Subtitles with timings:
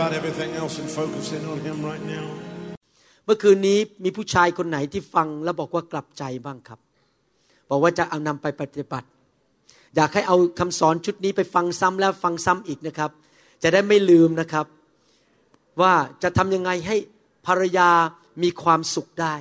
[0.00, 2.26] about everything else and focus in on Him right now.
[3.24, 6.78] เมื่อคืนนี้มีผู้ชายคนไหนที่ฟังแล้วบอกว่ากลับใจบ้างครับ
[7.70, 9.08] บอกว่าจะเอานำไปปฏิบัติ
[9.96, 13.10] อยากให้เอาคำสอนชุดนี้ไปฟังซ้ำแล้วฟังซ้ำอีกนะครับ
[13.62, 14.66] จะได้ไม่ลืมนะครับ
[15.80, 16.96] ว่าจะทำยังไงให้
[17.46, 17.90] ภรรยา
[18.42, 19.34] มีความสุขได้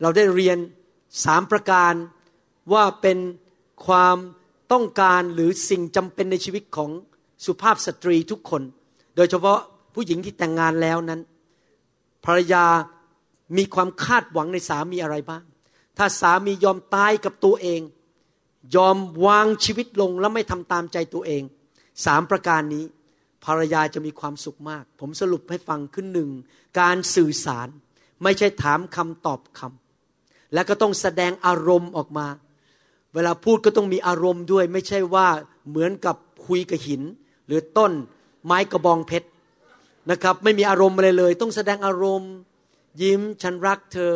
[0.00, 0.58] เราได้เรียน
[1.24, 1.94] สามประการ
[2.72, 3.18] ว่าเป็น
[3.86, 4.16] ความ
[4.72, 6.90] ต้องการหรือสิ่งจำเป็นในชีวิตของ
[7.46, 8.62] สุภาพสตรีทุกคน
[9.16, 9.58] โดยเฉพาะ
[9.94, 11.20] ผู้หญิงที่แต่งงานแล้วนั้น
[12.24, 12.64] ภรรยา
[13.56, 15.42] มีความคาดหวังในสามีอะไรบ้าง
[15.98, 17.80] ถ้าสามียอมตายกับตัวเอง
[18.76, 21.42] ยอมวางชีวิตลงแล้วไม่ทำตามใจตัวเอง
[22.04, 22.84] สามประการนี้
[23.44, 26.30] ภรรยาจะมีความสุขมาก ผมสรุปให้ฟังขึ้นหนึ่ง
[26.80, 27.68] การสื่อสาร
[28.22, 32.26] ไม่ใช่ถามคำตอบคำและก็ต้องแสดงอารมณ์ออกมา
[33.14, 35.28] เวลาพูดก็ต้องมีอารมณ์ด้วย ไม่ใช่ว่า
[35.68, 37.02] เหมือนกับคุยกับหิน
[37.46, 37.92] หรือต้น
[38.46, 39.28] ไม้กระบองเพชร
[40.10, 42.32] นะครับ ไม่มีอารมณ์อะไรเลย ต้องแสดงอารมณ์
[43.02, 44.12] ยิ้มฉันรักเธอ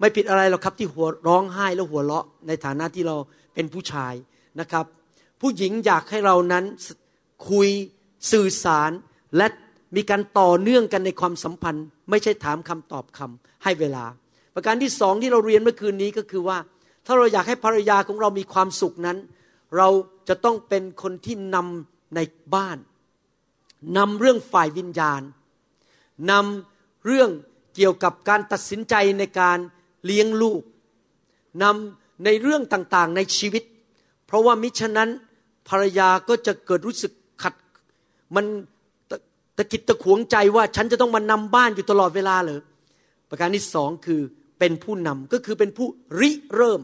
[0.00, 3.16] ไม่ผิดอะไรหรอกครับที่หัวร้องไห้แล้วหัวเราะในฐานะที่เรา
[3.54, 4.14] เป็นผู้ชาย
[4.60, 4.84] นะครับ
[5.40, 6.64] ผู้หญิงอยากให้เรานั้น
[7.50, 7.68] คุย
[8.32, 8.90] สื่อสาร
[9.36, 9.46] และ
[9.96, 14.04] มีการต่อเนื่องกันในความสัมพันธ์ ไม่ใช่ถามคำตอบคำให้เวลา
[14.54, 16.58] ประการที่สองที่เราเรียนเมื่อคืนนี้ก็คือว่า
[17.06, 19.18] ถ้าเราอยากให้ภรรยาของเรามีความสุขนั้น
[19.76, 19.88] เรา
[20.28, 22.20] จะต้องเป็นคนที่นำใน
[22.54, 22.78] บ้าน
[23.96, 25.22] นำเรื่องฝ่ายวิญญาณ
[26.30, 27.30] นำเรื่อง
[27.74, 29.58] เกี่ยวกับการตัดสินใจในการ
[30.04, 30.62] เลี้ยงลูก
[31.62, 33.62] นำในเรื่องต่างๆในชีวิต
[34.26, 35.10] เพราะว่ามิฉะนั้น
[35.68, 37.54] ภรรยาก็จะเกิดรู้สึกขัด
[38.34, 38.44] มัน
[39.10, 39.16] ตะ
[39.56, 42.60] ตะกิดตะขวงใจว่าฉันจะต้องมานำบ้านอยู่ตลอดเวลาเลย
[43.28, 44.20] ประการที่สองคือ
[44.58, 45.88] เป็นผู้นำก็คือเป็นผู้
[46.20, 46.80] ริเริ่ม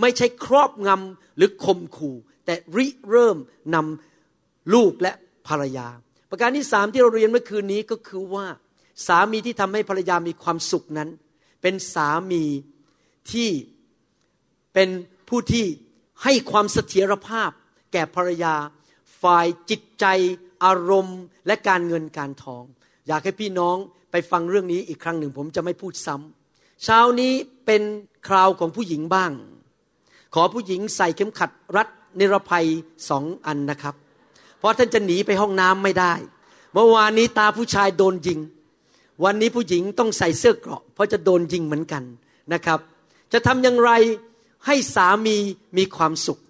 [0.00, 3.36] ไม่ใช่ครอบงำหรือข่มขู่ แต่ริเริ่ม
[3.74, 5.12] นำลูกและ
[5.48, 5.88] ภรรยา
[6.34, 8.46] ประการที่สามที่เราเรียนเมื่อคืนนี้ก็คือว่า
[9.06, 11.08] สามีที่ทำให้ภรรยามีความสุขนั้น
[11.62, 12.44] เป็นสามี
[13.32, 13.50] ที่
[14.74, 14.88] เป็น
[15.28, 15.66] ผู้ที่
[16.22, 17.50] ให้ความเสถียรภาพ
[17.92, 18.54] แก่ภรรยา
[19.22, 20.06] ฝ่ายจิตใจ
[20.64, 22.64] อารมณ์ และการเงินการทอง
[23.08, 23.76] อยากให้พี่น้อง
[24.10, 27.32] ไปฟังเรื่องนี้อีกครั้งหนึ่งผมจะไม่พูดซ้ำเช้านี้
[27.66, 27.82] เป็น
[28.28, 29.32] คราวของผู้หญิงบ้าง
[30.34, 31.88] ขอผู้หญิงใส่เข็มขัดรัด
[32.18, 32.66] นิรภัย
[33.08, 33.96] สองอันนะครับ
[34.62, 36.14] เพราะท่านจะหนีไปห้องน้ำไม่ได้
[36.74, 38.40] เมื่อวานนี้ตาผู้ชายโดนยิง
[39.24, 42.02] วันนี้ผู้หญิงต้องใส่เสื้อเกราะ เพราะจะโดนยิงเหมือนกัน
[42.52, 42.78] นะครับ
[43.32, 43.90] จะทำอย่างไร
[44.66, 45.36] ให้สามี
[45.76, 46.40] มีความสุข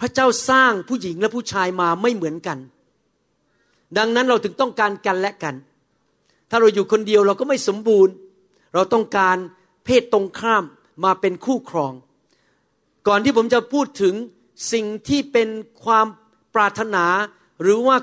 [0.00, 2.58] พระเจ้าสร้างผู้หญิงและผู้ชายมาไม่เหมือนกัน
[3.98, 5.54] ดังนั้นเราถึงต้องการกันและกัน
[6.50, 8.14] ถ้าเราอยู่คนเดียวเราก็ไม่สมบูรณ์
[8.74, 9.36] เราต้องการ
[9.84, 10.64] เพศตรงข้าม
[11.04, 11.92] มาเป็นคู่ครอง
[13.08, 14.14] ก่อนที่ผมจะพูดถึง
[14.72, 15.48] สิ่งที่เป็น
[15.84, 16.06] ความ
[16.56, 17.04] ปรารถนา
[17.62, 17.96] หรือว่า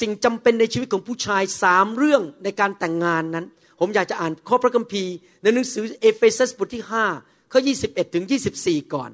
[0.00, 3.46] สิ่งจำเป็นในชีวิตของผู้ชายสามเรื่องในการแต่งงานนั้น
[3.80, 6.84] ผมอยากจะอ่านข้อพระคัมภีร์ ในหนังสือเอเฟซัสบทที่
[7.18, 8.24] 5ข้อ21ถึง
[8.58, 9.10] 24 ก่อน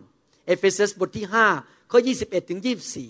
[0.47, 1.27] เอเฟซัสบทที่
[1.59, 2.61] 5ข้อ21ถึง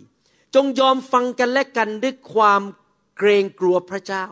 [0.02, 2.62] 24 จงยอมฟังกันและกันด้วยความ
[3.16, 4.26] เกรงกลัวพระเจ้า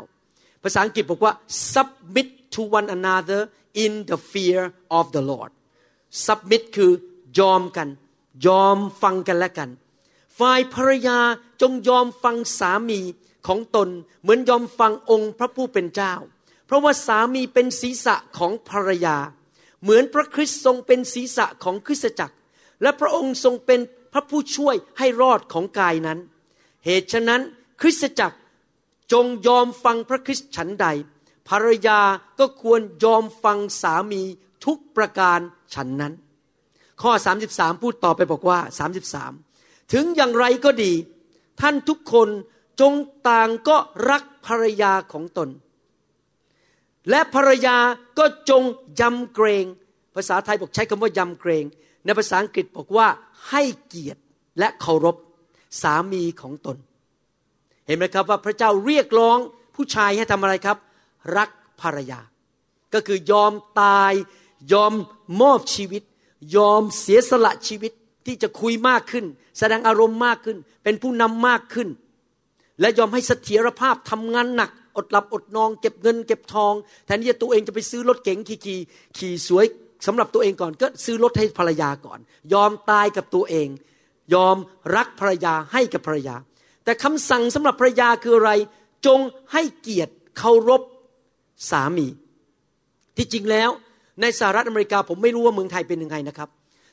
[0.62, 1.32] ภาษาอังกฤษบอกว่า
[1.72, 3.40] submit to one another
[3.84, 4.60] in the fear
[4.98, 5.50] of the Lord
[6.26, 6.92] submit คือ
[7.40, 7.88] ยอมกัน
[8.46, 9.70] ยอมฟังกันและกัน
[10.38, 11.18] ฝ่ายภรรยา
[11.62, 13.00] จงยอมฟังสามี
[13.46, 13.88] ของตน
[14.22, 16.14] เหมือนยอมฟังองค์พระผู้เป็นเจ้า
[16.66, 19.16] เพราะว่าสามีเป็นศีรษะของภรรยา
[19.82, 22.36] เหมือนพระคริสต์ทรงเป็นศีรษะของคริสตจักร
[22.82, 23.80] และพระองค์ทรงเป็น
[24.12, 26.18] พระผู้ช่วยให้รอดของกายนั้น
[26.84, 27.40] เหตุฉะนั้น
[27.80, 28.36] คริสตจักร
[29.12, 30.86] จงยอมฟังพระคริสต์ฉันใด
[31.48, 32.00] ภรรยา
[32.38, 34.22] ก็ควรยอมฟังสามี
[34.64, 35.40] ทุกประการ
[35.74, 36.14] ฉันนั้น
[37.02, 37.12] ข้อ
[37.48, 38.58] 33 พูดต่อไปบอกว่า
[39.08, 39.47] 33
[39.92, 40.92] ถึงอย่างไรก็ดี
[41.60, 42.28] ท่านทุกคน
[42.80, 42.92] จง
[43.28, 43.76] ต่างก็
[44.10, 45.48] รักภรรยาของตน
[47.10, 47.76] และภรรยา
[48.18, 48.62] ก็จง
[49.00, 49.66] ยำเกรง
[50.14, 51.64] ภาษาไทยบอกใช้คำว่ายำเกรง
[52.04, 53.08] ในภาษาอังกฤษบอกว่า
[53.48, 54.20] ให้เกียรติ
[54.58, 55.16] และเคารพ
[55.82, 56.76] สามีของตน
[57.86, 59.38] เห็นไหมครับว่าพระเจ้าเรียกร้อง
[59.74, 60.76] ผู้ชายให้ทำอะไรครับ
[61.36, 61.50] รัก
[61.80, 62.20] ภรรยา
[62.94, 64.12] ก็คือยอมตาย
[64.72, 64.92] ยอม
[65.40, 66.02] มอบชีวิต
[66.56, 67.92] ยอมเสียสละชีวิต
[68.28, 69.24] ที่จะคุยมากขึ้น
[69.58, 71.88] แสดงอารมณ์มากขึ้น เป็นผู้นำมากขึ้น
[72.80, 76.74] และยอมให้เสถียรภาพทำงานหนัก อดหลับอดนองเก็บเงิน เก็บทอง
[77.06, 78.80] แทนที่จะตัวเองจะไปซื้อรถเก๋งขี่ขี่
[79.18, 79.66] ขี่สวย
[80.06, 82.18] สำหรับตัวเองก่อนก็ซื้อรถให้ภรรยาก่อน
[82.52, 83.68] ยอมตายกับตัวเอง
[84.34, 84.56] ยอม
[84.96, 86.36] รักภรรยาให้กับภรรยา
[86.84, 88.52] แต่คำสั่งสำหรับภรรยาคืออะไร
[89.06, 89.20] จง
[89.52, 90.82] ให้เกียรติเคารพ
[91.70, 92.06] สามี
[93.16, 93.70] ที่จริงแล้ว
[94.20, 96.48] ในสหรัฐอเมริกาผมไม่รู้ว่าเมืองไทยเป็นยังไงนะครับ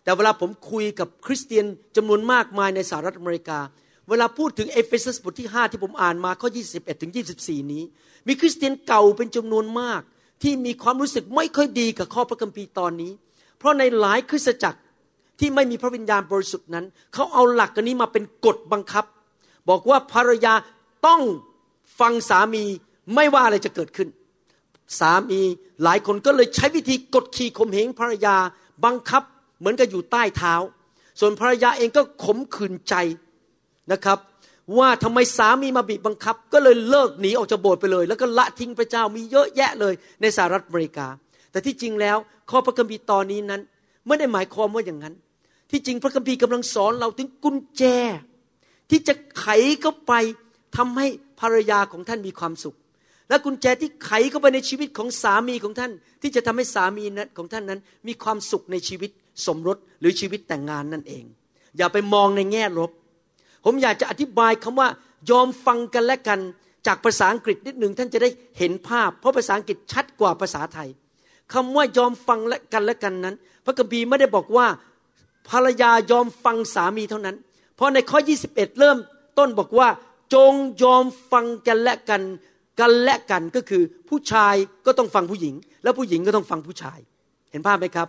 [0.06, 1.66] แต่เวลาผมคุยกับคริสเตียน
[1.96, 3.60] จำนวนมากมายในสหรัฐอเมริกา
[4.10, 7.12] เวลาพูดถึงเอเฟซัสบทที่ 5 ที่ผมอ่านมาข้อ 21 ถึง
[7.42, 7.84] 24 นี้
[8.28, 10.02] มีคริสเตียนเก่าเป็นจำนวนมาก
[10.44, 13.12] ที่มีความรู้สึกไม่ค่อยดีกับข้อพระคัมภีร์ตอนนี้
[13.58, 14.80] เพราะในหลายคริสตจักร
[15.40, 19.06] ที่ไม่มีพระวิญญาณบริสุทธิ์นั้น เขาเอาหลักกันนี้มาเป็นกฎบังคับ
[19.70, 20.54] บอกว่าภรรยา
[21.08, 21.22] ต้อง
[22.00, 22.64] ฟังสามี
[23.16, 24.10] ไม่ว่าอะไรจะเกิดขึ้น
[25.00, 25.42] สามี
[25.84, 28.36] หลายคนก็เลยใช้วิธีกดขี่ข่มเหงภรรยา
[28.86, 29.24] บังคับ
[29.60, 30.56] เหมือนกับอยู่ใต้เท้า
[31.20, 32.96] ส่วนภรรยาเองก็ขมขื่นใจ
[33.92, 34.20] นะครับ
[34.78, 41.08] ว่าทำไมสามีมาบีบบังคับ ก็เลยเลิกหนีออกจากโบสถ์ไปเลย แล้วก็ละทิ้งพระเจ้ามีเยอะแยะเลยในสหรัฐอเมริกา
[41.52, 42.18] แต่ที่จริงแล้ว
[42.50, 43.62] ข้อพระคัมภีร์ตอนนี้นั้น
[44.08, 45.16] ไม่ได้หมายความว่าอย่างนั้น
[45.72, 47.84] ที่จริงพระคัมภีร์กำลังสอนเราถึงกุญแจ
[48.90, 49.48] ที่จะไข
[49.82, 50.14] เข้าไป
[50.78, 51.08] ทำให้
[51.40, 52.76] ภรรยาของท่านมีความสุข
[53.30, 55.92] และกุญแจที่ไขเข้าไปในชีวิตของสามีของท่าน
[56.22, 59.12] ที่จะทำให้สามีนั้นของท่านนั้น มีความสุขในชีวิต
[59.46, 61.24] สมรสหรือชีวิตแต่งงานนั่นเอง
[61.78, 62.92] อย่าไปมองในแง่ลบ
[63.66, 64.88] ผมอยากจะอธิบายคำว่า
[65.32, 66.40] ยอมฟังกันและกัน
[66.88, 70.90] จากภาษาอังกฤษนิดหนึ่งท่านจะได้เห็นภาพ เพราะภาษาอังกฤษชัดกว่าภาษาไทย
[71.54, 73.36] คำว่ายอมฟังและกันและกันนั้น
[73.66, 74.68] พระคัมภีร์ไม่ได้บอกว่า
[75.50, 77.36] ภรรยายอมฟังสามีเท่านั้น
[77.76, 78.98] เพราะในข้อ 21 เริ่ม
[79.38, 79.88] ต้นบอกว่า
[80.34, 80.54] จง
[80.84, 82.22] ยอมฟังกันและกัน
[82.80, 84.56] กันและกันก็คือผู้ชาย
[84.86, 87.00] ก็ต้องฟังผู้หญิง แล้วผู้หญิงก็ต้องฟังผู้ชาย
[87.52, 88.08] เห็นภาพไหมครับ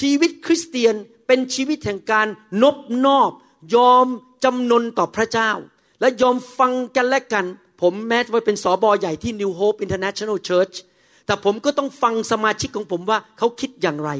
[0.00, 0.94] ชีวิตคริสเตียน
[1.26, 2.26] เป็นชีวิตแห่งการ
[2.62, 2.76] นบ
[3.06, 3.30] นอบ
[3.74, 4.06] ยอม
[4.44, 5.50] จำนนต่อพระเจ้า
[6.00, 7.44] และยอมฟังกันและกัน
[7.80, 10.74] ผมแม้ว่าเป็นสอบอใหญ่ที่ New Hope International Church
[11.26, 14.10] แต่ผมก็ต้องฟังสมาชิกของผมว่าเขาคิดอย่างไร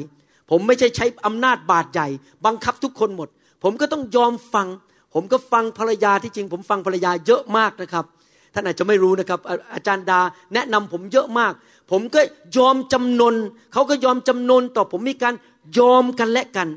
[0.49, 2.07] ผมไม่ใช่ใช้อำนาจบาดใหญ่
[2.45, 3.29] บังคับทุกคนหมด
[3.63, 4.67] ผมก็ต้องยอมฟัง
[5.13, 8.05] ผมก็ฟังภรรยาที่จริง ผมฟังภรรยาเยอะมากนะครับ
[8.53, 9.39] ท่านอาจจะไม่รู้นะครับ
[9.73, 10.19] อาจารย์ดา
[10.53, 11.53] แนะนำผมเยอะมาก
[11.91, 12.21] ผมก็
[12.57, 13.35] ยอมจำนน
[13.73, 15.33] เขาก็ยอมจำนนต่อผมมีการ
[15.77, 16.69] ยอมกันและกัน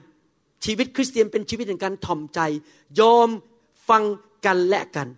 [0.64, 2.40] ชีวิตคริสเตียนเป็นชีวิตแห่งการถ่อมใจ
[3.00, 3.28] ยอม
[3.88, 4.02] ฟัง
[4.46, 5.08] กันและกัน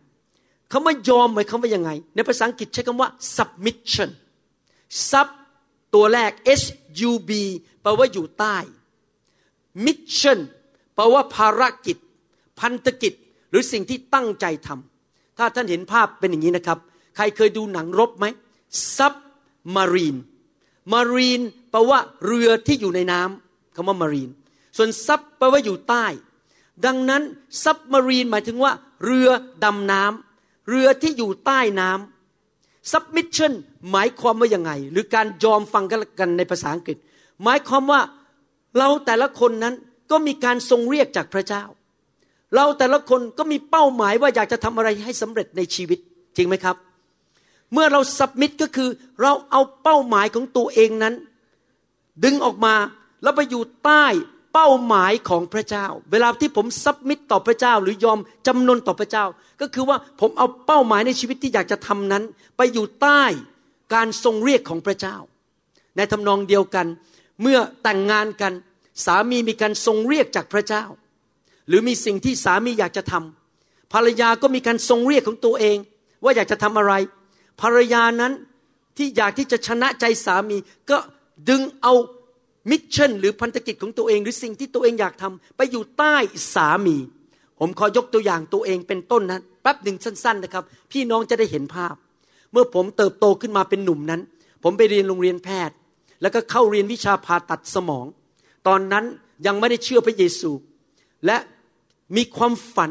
[0.73, 4.11] คำว่ายอมหมายความว่ายังไง ในภาษาอังกฤษใช้คำว่า submission
[5.11, 5.29] sub
[5.95, 6.31] ตัวแรก
[6.61, 6.63] s
[7.09, 7.31] u b
[7.83, 8.57] แปลว่าอยู่ใต้
[9.85, 10.39] mission
[10.95, 11.97] แปลว่าภารกิจ
[12.61, 13.13] พันธกิจ
[13.51, 16.79] หรือสิ่งที่ตั้งใจทำถ้าท่านเห็นภาพเป็นอย่างนี้นะครับ
[17.17, 18.27] ใครเคยดูหนังรบไหม
[18.97, 20.19] submarine
[20.93, 24.33] marine แปลว่าเรือที่อยู่ในน้ำ คำว่า marine
[24.77, 26.07] ส่วน sub แปลว่าอยู่ใต้
[26.87, 27.23] ดังนั้น
[27.65, 28.73] submarine หมายถึงว่า
[29.05, 29.29] เรือ
[29.65, 33.53] ดำน้ำเรือที่อยู่ใต้น้ำ submission
[33.91, 35.85] หมายความว่ายังไง หรือการยอมฟัง
[36.19, 36.97] กันในภาษาอังกฤษ
[37.45, 38.01] หมายความว่า
[38.79, 39.75] เราแต่ละคนนั้น
[40.11, 41.65] ก็มีการทรงเรียกจากพระเจ้า
[42.57, 45.99] เราแต่ละคนก็มีเป้าหมายว่าอยากจะทำอะไรให้สำเร็จในชีวิต
[46.37, 46.77] จริงไหมครับ
[47.73, 48.89] เมื่อเราสับมิดก็คือ
[49.23, 51.15] เราเอาเป้าหมายของตัวเองนั้น
[52.25, 52.75] ดึงออกมา
[53.23, 54.07] แล้วไปอยู่ใต้
[54.53, 59.25] เป้าหมายของพระเจ้า เวลาที่ผมซับมิดต่อพระเจ้า หรือยอมจำนนต่อพระเจ้า
[59.61, 62.23] ก็คือว่าผมเอาเป้าหมายในชีวิตที่อยากจะทำนั้น
[62.57, 63.23] ไปอยู่ใต้
[63.95, 65.17] การทรงเรียกของพระเจ้า
[65.97, 66.87] ในทำนองเดียวกัน
[67.43, 68.53] เมื่อแต่งงานกัน
[69.05, 70.85] สามีมีการทรงเรียกจากพระเจ้า
[71.69, 75.77] หรือมีสิ่งที่สามีอยากจะทำภรรยาก็มีการทรงเรียกของตัวเอง
[76.23, 76.93] ว่าอยากจะทำอะไร
[77.61, 78.33] ภรรยานั้น
[78.97, 80.57] ที่อยากที่จะชนะใจสามี
[80.91, 80.99] ก็
[81.49, 81.95] ดึงเอา
[82.71, 86.17] มิชชั่นหรือพันธกิจของตัวเอง หรือสิ่งที่ตัวเองอยากทำไปอยู่ใต้
[86.55, 86.97] สามี
[87.59, 91.95] ผมขอยกตัวอย่างตัวเองเป็นต้นนะแป๊บหนึ่งสั้น ๆนะครับ พี่น้องจะได้เห็นภาพ
[92.53, 94.21] เมื่อผมเติบโตขึ้นมาเป็นหนุ่มนั้น
[94.63, 95.77] ผมไปเรียนโรงเรียนแพทย์
[96.23, 98.07] แล้วก็เข้าเรียนวิชาผ่าตัดสมอง
[98.67, 99.05] ตอนนั้น
[99.47, 100.51] ยังไม่ได้เชื่อพระเยซู
[101.27, 101.37] และ
[102.17, 102.91] มีความฝัน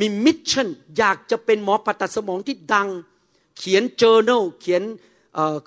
[0.00, 2.88] มี mission อยากจะเป็นหมอผ่าตัดสมองที่ดัง
[3.58, 4.82] เขียน journal เขียน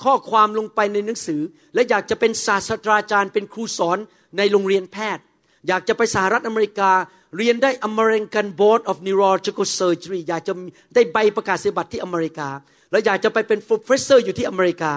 [0.04, 1.42] ข้อความลงไปในหนังสือ
[1.74, 3.98] และอยากจะเป็นศาสตราจารย์ เป็นครูสอน
[4.38, 5.24] ในโรงเรียนแพทย์
[5.68, 6.92] อยากจะไปสหรัฐอเมริกา
[7.38, 10.54] เรียนได้ American Board of Neurological Surgery อยากจะ
[10.96, 12.50] ได้ใบประกาศนียบัตรที่อเมริกา
[12.92, 14.94] แล้วอยากจะไปเป็น professor อยู่ที่อเมริกา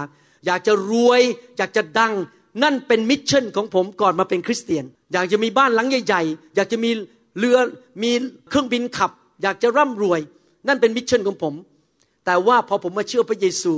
[0.46, 1.20] อยากจะรวย
[1.58, 2.12] อยากจะดัง
[2.62, 6.90] นั่นเป็น mission ของผมก่อนมาเป็นคริสเตียน อยากจะมีบ้านหลังใหญ่ ๆ อยากจะมี
[7.38, 7.58] เรือ
[8.02, 8.11] มี
[8.49, 9.11] เครื่องบินขับ
[9.42, 10.20] อยากจะร่ำรวย
[10.68, 11.54] นั่นเป็น mission ของผม
[12.26, 13.75] แต่ว่าพอผมมาเชื่อพระเยซู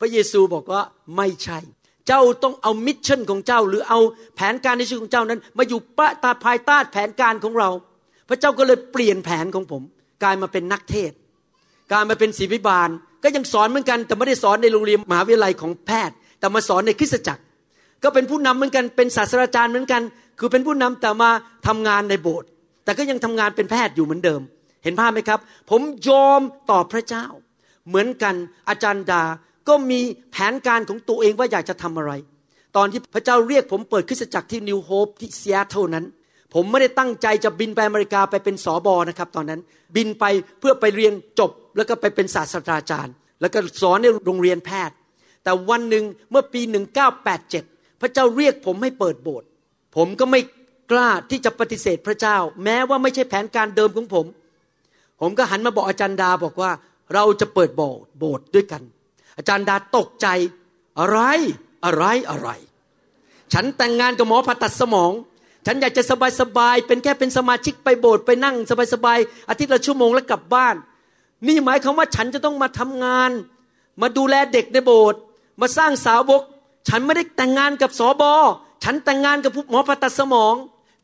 [0.00, 0.82] พระเยซูบอกว่า
[1.16, 1.58] ไม่ใช่
[2.06, 4.00] เจ้าต้องเอา mission ของเจ้า หรือเอา
[4.36, 7.70] แผนการในชีวิตของเจ้านั้น มาอยู่ปะตาภายใต้แผนการของเรา
[8.28, 9.82] พระเจ้าก็เลยเปลี่ยนแผนของผม
[10.22, 11.12] กลายมาเป็นนักเทศ
[11.90, 12.88] กลายมาเป็นศิบิบาล
[13.22, 17.42] ก็ยังสอนเหมือนกันแต่ไม่ได้สอนในโรงเรียนมหาวิทยาลัยของแพทย์ แต่มาสอนในคริสตจักร
[18.02, 20.02] ก็เป็นผู้นำเหมือนกันเป็นศาสตราจารย์เหมือนกัน
[20.38, 21.30] คือเป็นผู้นำแต่มา
[21.66, 22.48] ทำงานในโบสถ์
[22.84, 24.40] แต่ก็ยังทำงานเป็นแพทย์อยู่เหมือนเดิม
[24.84, 25.40] เห็นภาพไหมครับ
[25.70, 26.40] ผมยอม
[26.70, 27.26] ต่อพระเจ้า
[27.88, 28.34] เหมือนกัน
[28.68, 29.22] อาจารย์ดา
[29.68, 30.00] ก็มี
[30.32, 32.12] แผนการของตัวเองว่าอยากจะทำอะไร
[32.76, 36.04] ตอนที่พระเจ้าเรียกผมเปิดคริสตจักรที่ New Hope ที่ซีแอตเทิลนั้น
[36.54, 39.60] ผมไม่ได้ตั้งใจจะบินไปอเมริกาไปเป็นสอบอนะครับตอนนั้น
[39.96, 40.24] บินไป
[40.60, 44.96] เพื่อไปเรียนจบ แล้วก็ไปเป็นศาสตราจารย์ แล้วก็สอนในโรงเรียนแพทย์
[45.44, 46.60] แต่วันหนึ่งเมื่อปี
[47.30, 49.46] 1987 พระเจ้าเรียกผมให้เปิดโบสถ์
[49.96, 50.40] ผมก็ไม่
[50.90, 54.26] กล้าที่จะปฏิเสธพระเจ้า แม้ว่าไม่ใช่แผนการเดิมของผม
[55.20, 56.70] ผมก็หันมาบอกอาจารย์ดาบอกว่า
[57.14, 58.82] เราจะเปิดโบสถ์โบสถ์ด้วยกัน
[59.38, 60.26] อาจารย์ดาตกใจ
[60.98, 61.18] อะไร
[61.84, 62.48] อะไรอะไร
[63.52, 65.12] ฉันแต่งงานกับหมอผ่าตัดสมอง
[65.66, 66.02] ฉันอยากจะ
[66.40, 68.56] สบายๆเป็นแค่เป็นสมาชิกไปโบสถ์ไปนั่ง
[68.94, 70.76] สบายๆอาทิตย์ละชั่วโมงแล้วกลับบ้าน
[71.46, 73.30] นี่หมายความว่าฉันจะต้องมาทำงาน
[74.02, 75.20] มาดูแลเด็กในโบสถ์
[75.60, 76.42] มาสร้างสาวก
[76.88, 78.32] ฉันไม่ได้แต่งงานกับสอบอ
[78.84, 80.54] ฉันแต่งงานกับหมอผ่าตัดสมอง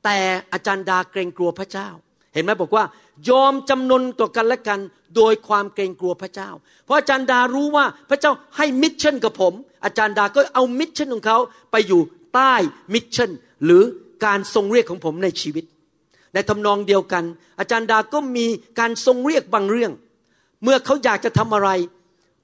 [0.05, 0.17] แต่
[0.53, 1.89] อาจารย์ดาเกรงกลัวพระเจ้า
[2.35, 2.85] เห็นไหมบอกว่า
[3.31, 4.81] ยอมจำนนต่อกันและกัน
[5.17, 6.51] โดยความเกรงกลัวพระเจ้า
[6.85, 9.53] เพราะอาจารย์ดารู้ว่าพระเจ้าให้ mission กับผม
[9.85, 11.39] อาจารย์ดาก็เอา mission ของเขา
[11.71, 12.01] ไปอยู่
[12.35, 12.55] ใต้
[12.95, 13.31] mission
[13.65, 13.83] หรือ
[14.25, 15.65] การทรงเรียกของผมในชีวิต
[16.35, 17.25] ในทำนองเดียวกัน
[17.59, 18.47] อาจารย์ดาก็มี
[18.79, 19.93] การทรงเรียกบางเรื่อง
[20.63, 21.71] เมื่อเขาอยากจะทำอะไร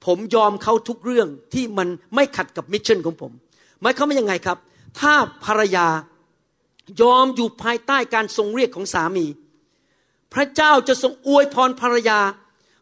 [0.05, 3.31] ผมยอมเขาทุกเรื่องที่มันไม่ขัดกับ mission ของผม
[3.81, 4.57] หมายความว่ายังไงครับ
[4.99, 5.13] ถ้า
[5.45, 5.87] ภรรยา
[7.01, 9.25] ยอมอยู่ภายใต้การทรงเรียกของสามี
[10.33, 12.19] พระเจ้าจะทรงอวยพรภรรยา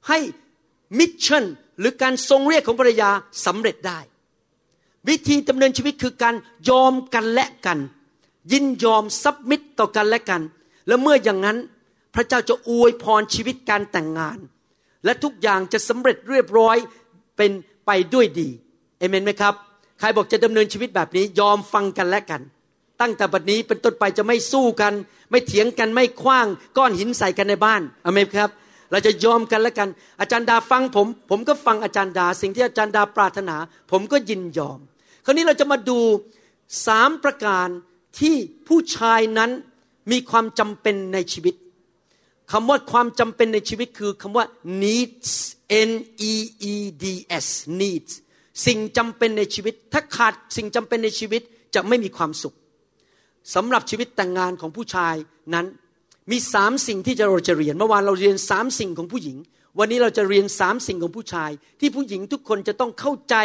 [0.08, 0.20] ให้
[1.00, 1.46] mission
[1.79, 3.10] หรือการทรงเรียกของภรรยา
[3.46, 4.00] สำเร็จได้
[5.08, 6.36] วิธีดำเนินชีวิตคือการ
[6.70, 7.79] ยอมกันและกัน
[8.51, 10.41] ยินยอม submit ต่อกันและกัน
[10.88, 11.58] และเมื่ออย่างนั้น
[12.15, 14.39] พระเจ้าจะอวยพรชีวิตการแต่งงาน
[15.06, 16.77] และทุกอย่างจะสำเร็จเรียบร้อย
[17.38, 17.51] เป็น
[17.86, 18.50] ไปด้วยดี
[19.00, 19.53] เอเมนไหมครับ
[20.00, 22.41] ใครบอกจะดำเนินชีวิตแบบนี้ยอมฟังกันและกัน
[23.01, 24.94] ตั้งแต่บัดนี้เป็นต้นไปจะไม่สู้กัน
[25.32, 28.51] ไม่เถียงกันไม่คว้างก้อนหินใส่กันในบ้านอเมนครับ
[28.91, 29.89] เราจะยอมกันและกัน
[30.20, 33.56] อาจารย์ดาฟังผม ผมก็ฟังอาจารย์ดา สิ่งที่อาจารย์ดาปรารถนา
[33.91, 34.79] ผมก็ยินยอม
[35.25, 36.00] คราวนี้เราจะมาดู
[36.88, 37.68] สามประการ
[38.20, 38.36] ที่
[38.68, 39.51] ผู้ชายนั้น
[40.12, 41.56] มีความจำเป็นในชีวิต
[42.51, 44.46] คำว่าความจำเป็นในชีวิตคือคำว่า
[44.84, 45.32] needs
[45.89, 45.91] n
[46.32, 46.34] e
[46.74, 47.06] e d
[47.46, 47.48] s
[47.79, 48.12] needs
[48.65, 51.41] สิ่งจำเป็นในชีวิต ถ้าขาดสิ่งจำเป็นในชีวิต
[51.75, 52.56] จะไม่มีความสุข
[53.56, 55.15] สำหรับชีวิตแต่งงานของผู้ชาย
[55.53, 55.65] นั้น
[56.32, 59.38] มีสามสิ่งที่เราจะเรียนเมื่อวานเราเรียนสามสิ่งของผู้หญิง
[59.79, 63.36] วันนี้เราจะเรียนสามสิ่งของผู้ชาย ที่ผู้หญิงทุกคนจะต้องเข้าใจ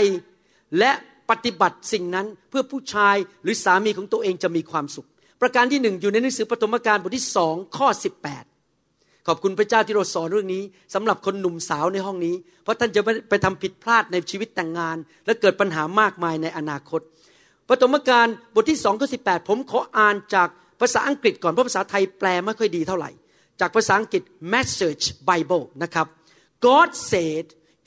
[0.78, 0.92] และ
[1.30, 5.08] ปฏิบัติสิ่งนั้นเพื่อผู้ชายหรือสามีของตัวเองจะมีความสุข
[5.40, 8.44] ประการที่หนึ่งอยู่ในหนังสือปฐมกาลบทที่สองข้อสิบแปด
[9.26, 10.62] ขอบคุณพระเจ้าที่เราสอนเรื่องนี้
[10.94, 14.96] สำหรับคนหนุ่มสาวในห้องนี้ เพราะท่านจะไม่ไปทำผิดพลาดในชีวิตแต่งงาน
[15.26, 17.00] และเกิดปัญหามากมายในอนาคต
[17.68, 19.18] ปฐมกาลบทที่สองข้อสิ
[19.48, 20.48] ผมขออ่านจาก
[20.80, 23.10] ภาษาอังกฤษก่อนเพราะภาษาไทยแปลไม่ค่อยดีเท่าไหร่
[23.60, 24.22] จากภาษาอังกฤษ
[24.54, 26.06] Message Bible นะครับ
[26.66, 27.44] God said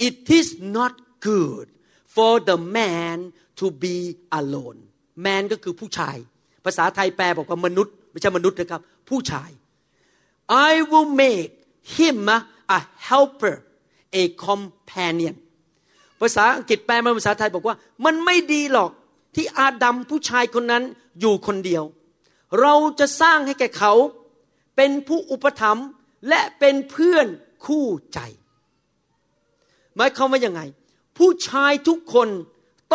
[0.08, 0.94] it is not
[1.30, 1.68] good
[2.16, 3.18] for the man
[3.60, 3.98] to be
[4.40, 4.80] alone
[5.26, 6.18] man ก็คือผู้ชาย
[6.66, 9.50] ภาษาไทยแปลบอกว่ามนุษย์ ไม่ใช่มนุษย์นะครับ ผู้ชาย
[10.70, 11.52] I will make
[11.98, 12.18] him
[12.78, 13.58] a helper
[14.22, 15.36] a companion
[16.22, 18.92] ภาษาอังกฤษแปลมาภาษาไทยบอกว่า มันไม่ดีหรอก
[19.36, 20.84] ที่อาดัมผู้ชายคนนั้น
[21.20, 21.84] อยู่คนเดียว
[22.62, 23.94] เราจะสร้างให้แก่เขา
[24.76, 25.88] เป็นผู้อุปถัมภ์
[26.30, 27.28] และเป็นเพื่อน
[27.66, 28.20] คู่ใจ
[29.96, 30.62] หมายความว่ายังไง
[31.18, 32.30] ผู้ชายทุกคน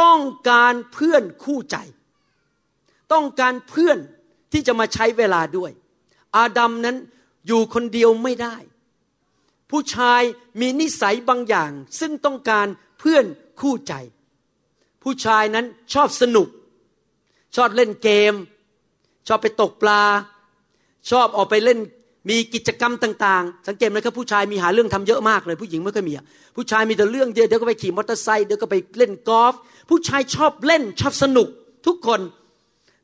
[0.01, 0.21] ต้อง
[0.51, 1.77] การเพื่อนคู่ใจ
[3.13, 3.99] ต้องการเพื่อน
[4.53, 5.73] ที่จะมาใช้เวลาด้วย
[6.37, 6.97] อาดัมนั้น
[7.47, 8.57] อยู่คนเดียวไม่ได้
[9.71, 10.23] ผู้ชาย
[10.61, 12.67] มีนิสัยบางอย่าง ซึ่งต้องการ
[12.99, 13.25] เพื่อน
[13.61, 13.95] คู่ใจ
[15.03, 16.49] ผู้ชายนั้นชอบสนุก
[17.57, 18.35] ชอบเล่นเกม
[19.29, 20.03] ชอบไปตกปลา
[21.11, 21.79] ชอบออกไปเล่น
[22.31, 26.15] มีกิจกรรมต่างๆ สังเกตไหมครับผู้ชายมีหาเรื่องทำเยอะมากเลย ผู้หญิงไม่ค่อยมี
[26.57, 29.55] ผู้ชายมีแต่เรื่องเดียวเดี๋ยวก็ไปขี่มอเตอร์ไซค์เดี๋ยวก็ไปเล่นกอล์ฟ
[29.89, 31.49] ผู้ชายชอบเล่นชอบสนุก
[31.87, 32.21] ทุกคน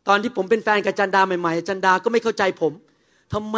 [0.08, 2.72] ตอนที่ผมเป็นแฟนกับจันดาใหม่ๆจันดาก็ไม่เข้าใจผม
[3.34, 3.56] ทำไม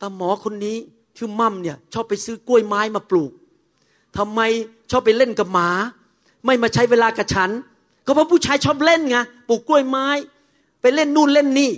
[0.00, 0.76] ตาหมอคนนี้
[1.16, 3.32] ชื่อมั่มเนี่ยชอบไปซื้อกล้วยไม้มาปลูก
[4.18, 4.40] ทำไม
[4.90, 5.68] ชอบไปเล่นกับหมา
[6.46, 7.50] ไม่มาใช้เวลากับฉัน
[8.06, 9.18] ก็เพราะผู้ชายชอบเล่นไง
[9.48, 10.08] ปลูกกล้วยไม้
[10.80, 11.70] ไปเล่นนู่นเล่นนี่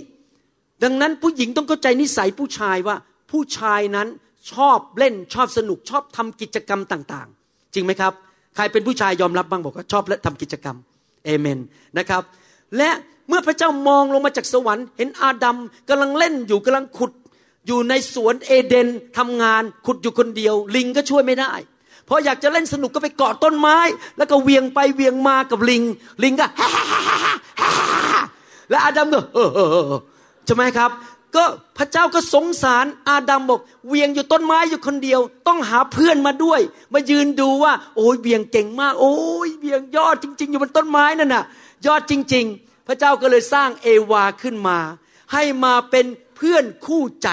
[0.83, 2.95] ดังนั้นผู้หญิงต้องเข้าใจนิสัยผู้ชายว่า
[3.31, 4.07] ผู้ชายนั้น
[4.51, 8.13] ชอบเล่นชอบสนุกชอบทำกิจกรรมต่าง ๆ จริงไหมครับ
[8.55, 10.77] ใครเป็นผู้ชายยอมรับบ้างบอกว่าชอบและทำกิจกรรม
[11.25, 11.59] เอเมน
[11.97, 12.21] นะครับ
[12.77, 12.89] และ
[13.27, 15.57] เมื่อพระเจ้ามองลงมาจากสวรรค์ เห็นอาดัม
[15.89, 17.11] กำลังเล่นอยู่กำลังขุด
[17.67, 21.53] อยู่ในสวนเอเดนทำงานขุดอยู่คนเดียว ลิงก็ช่วยไม่ได้
[22.07, 23.77] พราะอยากจะเล่นสนุกก็ไปเกาะต้นไม้
[24.17, 25.83] แล้วก็เวียงไปเวียงมากับลิง
[26.23, 28.21] ลิงก็ฮ่าฮ่าฮ่าฮ่าฮ่า
[28.69, 29.91] และอาดัมก็เออ
[30.45, 30.91] ใช่ไหมครับ
[31.35, 31.43] ก็
[31.77, 36.61] พระเจ้าก็สงสารอาดัมบอกเวียงอยู่ต้นไม้อยู่คนเดียว ต้องหาเพื่อนมาด้วย
[36.93, 39.15] มายืนดูว่า โอ้ยเวียงเก่งมาก โอ้
[39.47, 41.43] ยเวียงยอดจริง ๆ อยู่บนต้นไม้นั่นน่ะ
[41.87, 44.77] ยอดจริง ๆ พระเจ้าก็เลยสร้างเอวาขึ้นมา
[45.33, 46.05] ให้มาเป็น
[46.37, 47.29] เพื่อนคู่ใจ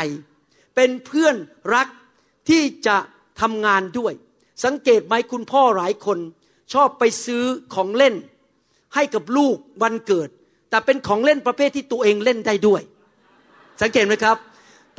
[0.75, 1.35] เป็นเพื่อน
[1.75, 1.89] รัก
[2.49, 2.97] ที่จะ
[3.41, 4.13] ทำงานด้วย
[4.65, 6.19] สังเกตไหมคุณพ่อหลายคน
[6.73, 8.15] ชอบไปซื้อของเล่น
[8.95, 10.29] ให้กับลูกวันเกิด
[10.71, 12.83] แต่เป็นของเล่นประเภทที่ตัวเองเล่นได้ด้วย
[13.83, 14.37] สังเกตไหมครับ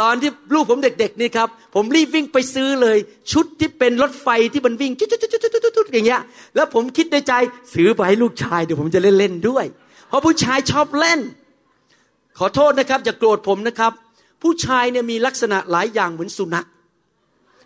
[0.01, 2.97] ตอนที่ลูกผมเด็ก ๆ นี่ครับ ผมรีบวิ่งไปซื้อเลย
[3.31, 5.05] ชุดที่เป็นรถไฟที่มันวิ่งจุ
[5.83, 6.21] ดๆๆๆอย่างเงี้ย
[6.55, 7.33] แล้วผมคิดในใจ
[7.73, 9.65] ซื้อไปให้ลูกชายเดี๋ยวผมจะเล่นเล่นด้วย
[10.07, 11.19] เพราะผู้ชายชอบเล่น
[12.39, 13.91] ขอโทษนะครับอย่าโกรธผมนะครับ
[14.41, 16.67] ผู้ชายเนี่ยมีลักษณะหลายอย่างเหมือนสุนัข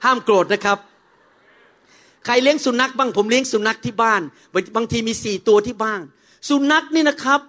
[0.03, 0.77] ห้ามโกรธนะครับ
[2.25, 4.21] ใครเลี้ยงสุนัขบ้างผมเลี้ยงสุนัขที่บ้าน
[4.75, 6.01] บางทีมีสี่ตัวที่บ้าน
[6.49, 7.39] สุนัขนี่นะครับ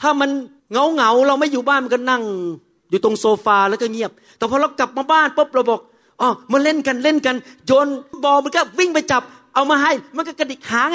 [0.00, 0.30] ถ้ามัน
[0.72, 2.22] เงาเงาเราไม่อยู่บ้านมันก็นั่ง
[2.90, 5.80] อยู่ตรงโซฟาแล้วก็เงียบ แต่พอเรากลับมาบ้านปุ๊บเราบอก
[6.20, 7.88] อ๋อมาเล่นกันเล่นกันโยน
[8.24, 9.22] บอลมันก็วิ่งไปจับ
[9.54, 10.88] เอามาให้มันก็กระดิกหาง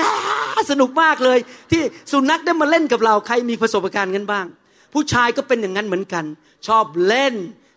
[0.72, 1.39] สนุกมากเลย
[1.72, 4.46] ที่สุนัขได้มาเล่นกับเราใครมีประสบการณ์กันบ้าง
[4.94, 6.25] ผู้ชายก็เป็นอย่างนั้นเหมือนกัน
[6.68, 7.36] ชอบเล่น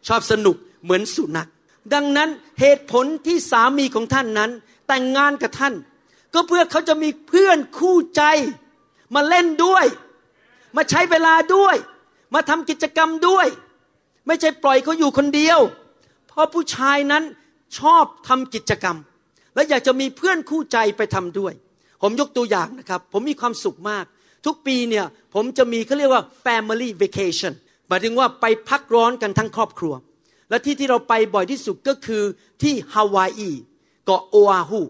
[0.08, 1.48] ชอบสนุกเหมือนสุนัข
[1.94, 2.28] ดังนั้น
[2.60, 4.50] เหตุผลที่สามีของท่านนั้น
[4.88, 5.74] แต่งงานกับท่าน
[6.34, 8.22] ก็เพื่อเขาจะมีเพื่อนคู่ใจ
[9.14, 9.84] มาเล่นด้วย
[10.76, 11.76] มาใช้เวลาด้วย
[12.34, 13.46] มาทำกิจกรรมด้วย
[14.26, 15.58] ไม่ใช่ปล่อยเขาอยู่คนเดียว
[16.28, 17.22] เพราะผู้ชายนั้น
[17.78, 18.96] ชอบทำกิจกรรม
[19.54, 21.52] และอยากจะมีเพื่อนคู่ใจไปทำด้วย
[22.02, 24.04] ผมยกตัวอย่างนะครับ ผมมีความสุขมาก
[24.46, 27.52] ทุกปีเนี่ยผมจะมีเขาเรียกว่า family vacation
[27.88, 29.94] หมายถึงว่าไปพักร้อนกันทั้งครอบครัว
[30.50, 32.22] และที่ที่เราไปบ่อยที่สุดก็คือ
[32.62, 33.50] ที่ฮาวายอี
[34.04, 34.82] เกาะโออาฮู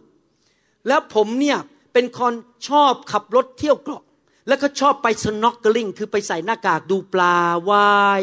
[0.88, 1.58] แล้วผมเนี่ย
[1.92, 2.32] เป็นคน
[2.68, 4.02] ชอบขับรถเที่ยวเกาะ
[4.48, 7.36] แล้วก็ชอบไปสน็อกเกลิงคือไปใส่หน้ากากดูปลา
[7.70, 8.22] ว่าย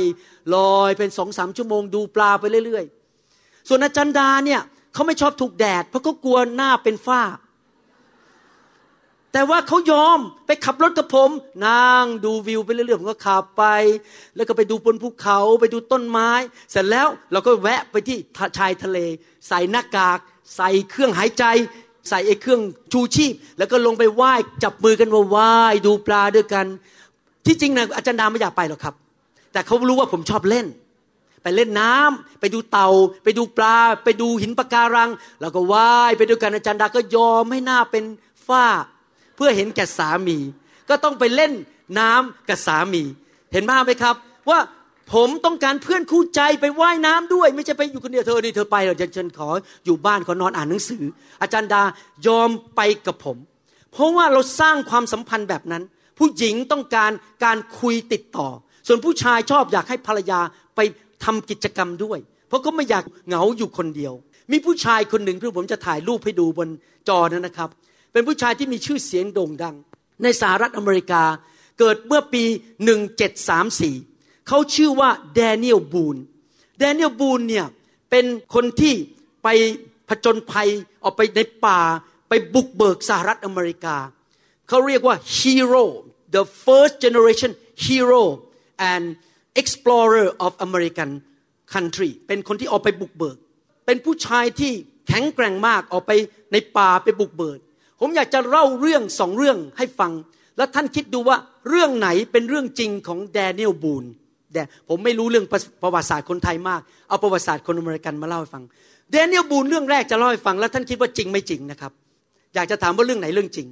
[0.56, 4.62] ลอยเป็นสองสามชั่วโมงดูปลาไปเรื่อยๆ ส่วนอาจารย์ดาเนี่ย
[4.94, 7.22] เขาไม่ชอบถูกแดด เพราะเขากลัวหน้าเป็นฝ้า
[9.34, 11.30] แต่ว่าเขายอมไปขับรถกับผม
[11.66, 13.64] นั่งดูวิวไปเรื่อยๆผมก็ขับไป
[14.36, 16.30] แล้วก็ไปดูบนภูเขาไปดูต้นไม้
[16.72, 18.18] เสร็จแล้วเราก็แวะไปที่
[18.58, 18.98] ชายทะเล
[19.48, 20.20] ใส่หน้ากาก
[20.56, 21.46] ใส่เครื่องหายใจ
[22.10, 24.34] ใส่ไอ้เครื่องชูชีพ แล้วก็ลงไปไหว้
[24.64, 25.52] จับมือกันว่าไหว้
[25.86, 26.66] ดูปลาด้วยกัน
[27.46, 28.96] ที่จริงนะอาจารย์ดาไม่อยากไปหรอกครับ
[29.54, 30.66] แต่เขารู้ว่าผมชอบเล่น
[31.44, 32.90] ไปเล่นน้ำไปดูเต่า
[33.24, 35.10] ไปดูปลา ไปดูหินปะการัง
[35.42, 38.04] แล้วก็ไหว้ไปด้วยกันอาจารย์ดาก็ยอมให้หน้าเป็น
[38.48, 38.66] ฝ้า
[39.36, 40.38] เพื่อเห็นแก่สามี
[40.90, 41.54] ก็ต้องไปเล่น
[42.00, 43.04] น้ำกับสามี
[43.54, 44.16] เห็นมากไหมครับ
[44.50, 44.60] ว่า
[45.14, 49.50] ผมต้องการเพื่อนคู่ใจไปไว่ายน้ำด้วย ไม่ใช่ไปอยู่คนเดียวเธอนี่เธอไปเราจะฉันขอ
[49.86, 51.04] อยู่บ้านขอนอนอ่านหนังสือ
[51.42, 51.82] อาจารย์ดา
[52.28, 53.38] ยอมไปกับผม
[53.92, 55.84] เพราะว่าเราสร้างความสัมพันธ์แบบนั้น
[56.20, 57.12] ผู้หญิงต้องการ
[57.46, 58.48] การคุยติดต่อ
[58.88, 60.40] ส่วนผู้ชายชอบอยากให้ภรรยา
[60.76, 60.80] ไป
[61.24, 64.14] ทำกิจกรรมด้วย เพราะเขาไม่อยากเหงาอยู่คนเดียว
[64.52, 66.70] มีผู้ชายคนหนึ่งที่ผมจะถ่ายรูปให้ดูบน
[67.10, 67.70] จอนั้นนะครับ
[68.14, 69.76] เป็นผู้ชายที่มีชื่อเสียงโด่งดัง
[70.24, 71.24] ในสหรัฐอเมริกา
[71.80, 72.44] เกิดเมื่อปี
[73.28, 74.09] 1734
[74.50, 76.18] เขาชื่อว่าแดเนียลบูน
[76.80, 77.66] แดเนียลบูนเนี่ย
[78.10, 78.94] เป็นคนที่
[79.44, 79.48] ไป
[80.10, 80.70] ผจญภัย
[81.04, 81.80] ออกไปในป่า
[82.30, 83.98] ไปบุกเบิกสหรัฐอเมริกา
[84.68, 85.84] เขาเรียกว่า hero
[86.36, 87.52] the first generation
[87.86, 88.24] hero
[88.92, 89.06] and
[89.62, 91.10] explorer of American
[91.74, 93.38] country เป็นคนที่ออกไปบุกเบิก
[93.86, 94.72] เป็นผู้ชายที่
[95.08, 96.12] แข็งแกร่งมากออกไป
[96.52, 97.60] ในป่าไปบุกเบิก
[98.00, 100.12] ผมอยากจะเล่าเรื่องสองเรื่องให้ฟัง
[100.58, 101.38] แล้วท่านคิดดูว่า
[101.70, 104.06] เรื่องไหนเป็นเรื่องจริงของแดเนียลบูน
[104.54, 105.46] แต่ผมไม่รู้เรื่อง
[105.84, 108.64] ประวัติศาสตร์คนไทยมาก เอาประวัติศาสตร์คนอเมริกันมาเล่าให้ฟัง
[109.12, 111.92] แดนเนียลบูนเรื่องแรกจะเล่าให้ฟังแล้วท่านคิดว่าจริงไม่จริงนะครับ
[112.56, 113.68] อยากจะถามว่าเรื่องไหนเรื่องจริง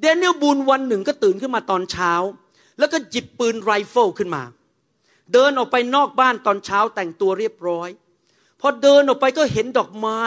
[0.00, 2.12] แดนเนียลบูนวันหนึ่งก็ตื่นขึ้นมาตอนเช้า
[2.78, 4.42] แล้วก็หยิบปืนไรเฟิลขึ้นมา
[5.32, 7.88] เดินออกไปนอกบ้านตอนเช้าแต่งตัวเรียบร้อย
[8.60, 10.20] พอเดินออกไปก็เห็นดอกไม้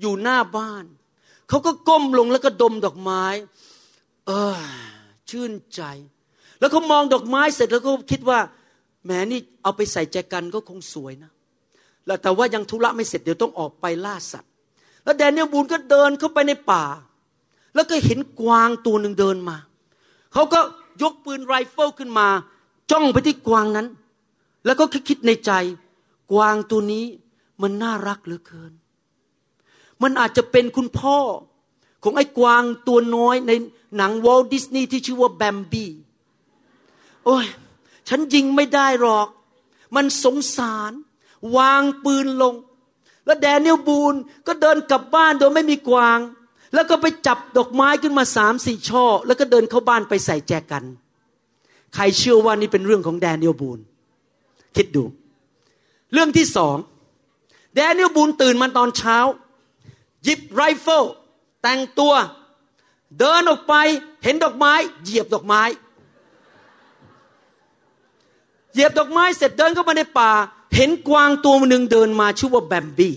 [0.00, 0.84] อยู่หน้าบ้าน
[1.48, 3.24] เขาก็ก้มลงแล้วก็ดมดอกไม้
[4.26, 4.60] เออ
[5.30, 5.82] ชื่นใจ
[6.60, 8.38] แล้วเขามองดอกไม้เสร็จแล้วก็คิดว่า
[9.04, 11.30] แหมนี่เอาไปใส่แจกันก็คงสวยนะ
[12.06, 14.50] แล้วแต่ว่ายังธุระไม่เสร็จเดี๋ยวต้องออกไปล่าสัตว์
[15.04, 16.84] แล้วแดเนียลบูนก็เดินเข้าไปในป่า
[17.74, 19.56] แล้วก็เห็นกวางตัวหนึ่งเดินมา
[20.32, 20.60] เขาก็
[21.02, 22.28] ยกปืนไรเฟิลขึ้นมา
[22.90, 23.86] จ้องไปที่กวางนั้น
[24.64, 25.52] แล้วก็คิดในใจ
[26.32, 27.04] กวางตัวนี้
[27.62, 28.72] มันน่ารักเหลือเกิน
[30.02, 31.16] มันอาจจะเป็นคุณพ่อ
[32.02, 33.52] ของไอ้กวางตัวน้อยใน
[33.96, 35.90] หนัง Walt Disney ที่ชื่อว่าแบมบี้
[37.24, 37.46] โอ้ย
[38.10, 39.28] ฉันยิงไม่ได้หรอก
[39.96, 40.92] มันสงสาร
[41.56, 42.54] วางปืนลง
[43.26, 44.14] แล้วแดเนียลบูน
[44.46, 46.18] ก็เดินกลับบ้านโดยไม่มีกวาง
[46.74, 50.84] แล้วก็ไปจับดอกไม้ขึ้นมาสามสี่ช่อ แล้วก็เดินเข้าบ้านไปใส่แจกัน
[51.94, 53.80] ใครเชื่อว่านี่เป็นเรื่องของแดเนียลบูน
[54.76, 55.04] คิดดู
[56.12, 56.76] เรื่องที่สอง
[57.74, 59.16] แดเนียลบูนตื่นมาตอนเช้า
[60.24, 61.04] หยิบไรเฟิล
[61.62, 62.14] แต่งตัว
[63.18, 63.74] เดินออกไป
[64.24, 65.62] เห็นดอกไม้ เหยียบดอกไม้
[68.72, 70.30] เหยียบดอกไม้เสร็จเดินเข้ามาในป่า
[70.74, 73.14] เห็นกวางตัวหนึ่งเดินมาชื่อว่าแบมบี้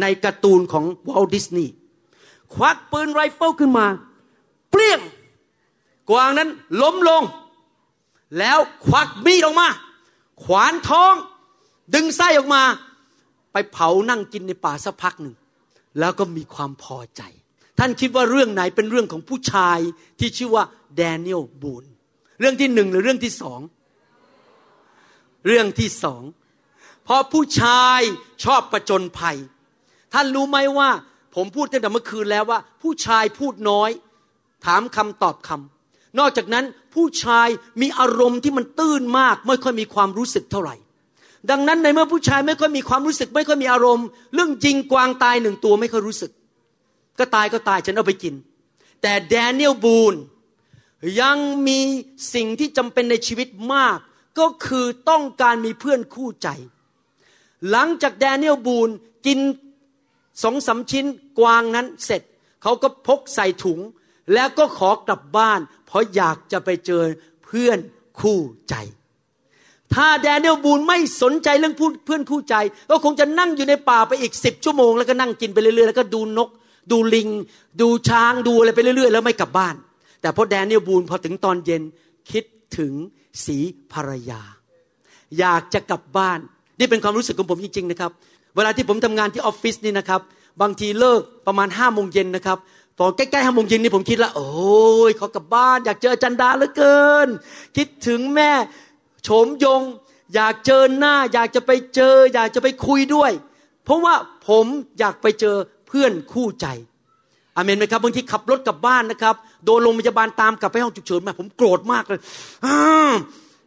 [0.00, 1.72] ในการ์ตูนของ Walt Disney
[2.54, 3.86] ควักปืนไรเฟิลขึ้นมา
[4.70, 5.00] เปรี้ยง
[6.10, 6.48] กวางนั้น
[6.82, 7.22] ล้มลง
[8.38, 9.68] แล้วควักมีดออกมา
[10.42, 11.14] คว้านท้อง
[11.94, 12.62] ดึงไส้ออกมา
[13.52, 15.34] ไปเผานั่งกินในป่าสักพักหนึ่ง
[15.98, 17.22] แล้วก็มีความพอใจ
[17.78, 19.78] ท่านคิดว่าเรื่องไหนเป็นเรื่องของผู้ชาย
[20.18, 20.64] ที่ชื่อว่า
[20.96, 21.84] แดเนียลบูน
[22.40, 23.60] เรื่องที่หนึ่งหรือเรื่องที่สอง
[25.46, 26.22] เรื่องที่สอง
[27.06, 28.00] พอผู้ชาย
[28.44, 29.36] ชอบประจนภัย
[30.12, 30.90] ท่านรู้ไหมว่า
[31.34, 33.90] ผมพูดตั้งแต่เมื่อคืนแล้วว่า ผู้ชายพูดน้อย
[34.66, 37.48] ถามคำตอบคำนอกจากนั้นผู้ชาย
[37.82, 40.76] มีอารมณ์ที่มันตื้นมาก ไม่ค่อยมีความรู้สึกเท่าไหร่
[41.50, 46.30] ดังนั้นในเมื่อผู้ชายไม่ค่อยมีความรู้สึก ไม่ค่อยมีอารมณ์ เรื่องจริงกวางตายหนึ่งตัวไม่ค่อยรู้สึก
[47.18, 48.34] ก็ตายก็ตายฉันเอาไปกิน
[49.02, 50.14] แต่แดเนียลบูน
[51.20, 51.36] ยัง
[51.68, 51.80] มี
[52.34, 53.98] สิ่งที่จำเป็นในชีวิตมาก
[54.38, 56.48] ก็คือต้องการมีเพื่อนคู่ใจ
[57.70, 58.88] หลังจากแดเนียลบูน
[59.26, 59.38] กิน
[60.42, 61.06] สองสาชิ้น
[61.38, 62.22] กวางนั้นเสร็จ
[62.62, 63.78] เขาก็พกใส่ถุง
[64.34, 67.02] แล้วก็ขอกลับบ้าน เพราะอยากจะไปเจอ
[67.44, 67.78] เพื่อน
[68.20, 68.74] คู่ใจ
[69.94, 72.54] ถ้าแดเนียลบูนไม่สนใจเรื่องเพื่อนคู่ใจ
[72.90, 76.48] ก็คงจะนั่งอยู่ในป่าไปอีกสิบชั่วโมง แล้วก็นั่งกินไปเรื่อยๆแล้วก็ดูนก
[76.92, 77.28] ดูลิง
[77.80, 79.74] ดูช้างดูอะไรไปเรื่อย ๆ แล้วไม่กลับบ้าน
[80.20, 81.82] แต่พอแดเนียลบูนพอถึงตอนเย็น
[82.30, 82.44] คิด
[82.78, 82.92] ถึง
[83.46, 83.58] สี
[83.92, 84.40] ภรรยา
[85.38, 86.38] อยากจะกลับบ้าน
[86.78, 88.10] นี่เป็นความรู้สึกของผมจริง ๆ นะครับ
[88.56, 90.20] เวลาที่ผมทำงานที่ออฟฟิศนี่นะครับ
[90.60, 92.58] บางทีเลิกประมาณห้าโมงเย็นนะครับ
[92.98, 94.52] พอนใกล้ๆห้าโมงเย็นนี่ผมคิดแล้วโอ้
[95.08, 97.28] ยขอกลับบ้าน อยากเจอจันดาเหลือเกิน
[97.76, 98.50] คิดถึงแม่
[99.22, 99.82] โฉมยง
[100.34, 103.30] อยากเจอหน้า อยากจะไปเจอ อยากจะไปคุยด้วย
[103.84, 104.14] เพราะว่า
[104.48, 104.66] ผม
[104.98, 105.56] อยากไปเจอ
[105.88, 106.66] เพื่อนคู่ใจ
[107.56, 109.34] อเมนไหมครับบางทีขับรถกลับบ้านนะครับ
[109.64, 112.20] โดนโรงพยาบาลตามกลับไปห้องฉุกเฉินมาผมโกรธมากเลย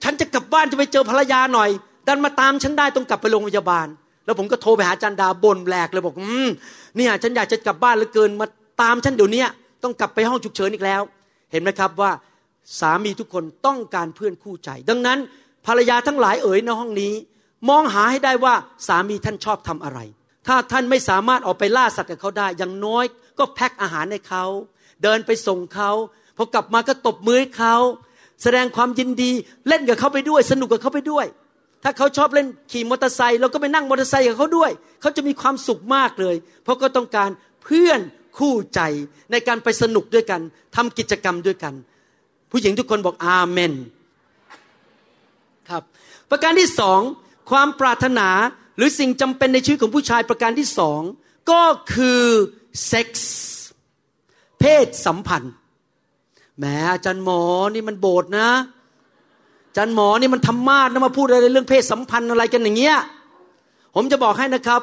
[0.03, 1.69] ฉันจะกลับบ้านจะไปเจอภรรยาหน่อย
[2.07, 3.87] ดันมาตามฉันได้ต้องกลับไปโรงพยาบาล
[4.25, 6.49] แล้วผมก็โทรไปหาจันดาบ่นแหลกเลยบอกอืม
[6.95, 8.47] เนี่ยฉันอยากจะกลับบ้านเหลือเกินมา
[8.81, 9.43] ตามฉันเดี๋ยวนี้
[9.83, 11.01] ต้องกลับไปห้องฉุกเฉินอีกแล้ว
[11.51, 12.11] เห็นไหมครับว่า
[12.79, 15.19] สามีทุกคนต้องการเพื่อนคู่ใจ ดังนั้น
[15.65, 17.13] ภรรยาทั้งหลายเอ๋ยในห้องนี้
[17.69, 18.53] มองหาให้ได้ว่า
[18.87, 19.99] สามีท่านชอบทำอะไร
[20.47, 23.05] ถ้าท่านไม่สามารถออกไปล่าสัตว์กับเขาได้อย่างน้อย
[23.39, 24.43] ก็แพ็คอาหารให้เขา
[25.03, 25.91] เดินไปส่งเขา
[26.37, 27.75] พอกลับมาก็ตบมือให้เขา
[28.43, 29.31] แสดงความยินดี
[29.67, 31.25] เล่นกับเขาไปด้วย สนุกกับเขาไปด้วย
[31.83, 34.71] ถ้าเขาชอบเล่นขี่มอเตอร์ไซค์เราก็ไปนั่งมอเตอร์ไซค์กับเขาด้วย
[35.01, 37.29] เขาจะมีความสุขมากเลย เพราะก็ต้องการ
[37.63, 37.99] เพื่อน
[38.37, 38.81] คู่ใจ
[39.31, 40.41] ในการไปสนุกด้วยกัน
[40.75, 41.73] ทำกิจกรรมด้วยกัน
[42.51, 43.73] ผู้หญิงทุกคนบอกอาเมน
[45.69, 45.83] ครับ
[46.29, 46.99] ประการที่สอง
[47.51, 48.29] ความปรารถนา
[48.77, 51.01] หรือสิ่งจำเป็นในชีวิตของผู้ชายประการที่สอง
[51.51, 51.61] ก็
[51.93, 52.23] คือ
[52.87, 53.35] เซ็กส์
[54.59, 55.53] เพศสัมพันธ์
[56.57, 57.41] แหมอาจารย์หมอ
[57.73, 58.49] นี่มันโบดนะ
[59.67, 62.97] อาจารย์หมอนี่มันทำมาดนะมาพูดอะไรเรื่องเพศสัมพันธ์อะไรกันอย่างเงี้ย
[63.95, 64.81] ผมจะบอกให้นะครับ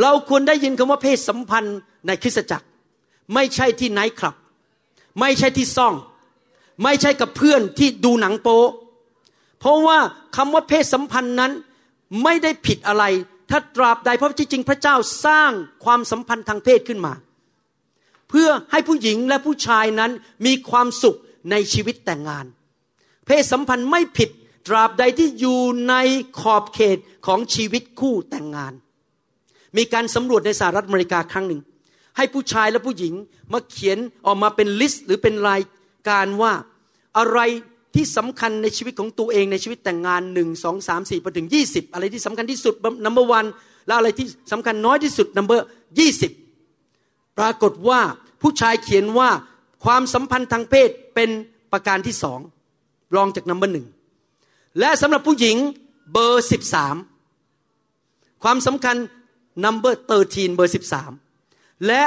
[0.00, 2.66] เราควรได้ยินคำว่าเพศสัมพันธ์ในคริสตจักร
[3.34, 4.34] ไม่ใช่ที่ไนท์คลับ
[5.20, 5.94] ไม่ใช่ที่ซ่อง
[6.82, 8.60] ไม่ใช่กับเพื่อนที่ดูหนังโป๊
[9.60, 9.98] เพราะว่า
[10.36, 11.52] คำว่าเพศสัมพันธ์นั้น
[12.22, 13.04] ไม่ได้ผิดอะไร
[13.52, 15.52] ถ้าตราบใดเพราะจริงพระเจ้าสร้าง
[15.84, 17.12] ความสัมพันธ์ทางเพศขึ้นมา
[18.28, 20.10] เพื่อให้ผู้หญิงและผู้ชายนั้น
[20.46, 21.18] มีความสุข
[21.50, 22.46] ในชีวิตแต่งงาน
[23.26, 24.30] เพศสัมพันธ์ไม่ผิด
[24.66, 25.94] ตราบใดที่อยู่ใน
[26.40, 28.72] ขอบเขตของชีวิตคู่แต่งงาน
[29.76, 31.60] มีการสำรวจในสหรัฐอเมริกาครั้งหนึ่ง
[32.16, 33.14] ให้ผู้ชายและผู้หญิง
[33.52, 35.62] มาเขียนออกมาเป็น list หรือเป็นราย
[36.08, 36.52] การว่า
[37.18, 37.38] อะไร
[37.94, 42.74] ที่สำคัญในชีวิตของตัวเองในชีวิตแต่งงานหนึ่งสองสามสี่ไปถึงยี่สิบอะไรที่สำคัญที่สุด
[43.04, 43.46] number one
[43.86, 45.66] แล้วอะไรที่สำคัญน้อยที่สุด number
[45.98, 46.32] ยี่สิบ
[47.38, 48.00] ปรากฏว่า
[48.42, 49.30] ผู้ชายเขียนว่า
[49.84, 51.30] ความสัมพันธ์ทางเพศเป็น
[51.72, 52.40] ประการที่สอง
[53.16, 53.86] รองจากนัมเบอร์หนึ่ง
[54.80, 55.56] และสำหรับผู้หญิง
[56.12, 56.96] เบอร์สิบสาม
[58.42, 58.96] ความสำคัญ
[59.64, 61.12] number 13เบอร์สิบสาม
[61.86, 62.02] และ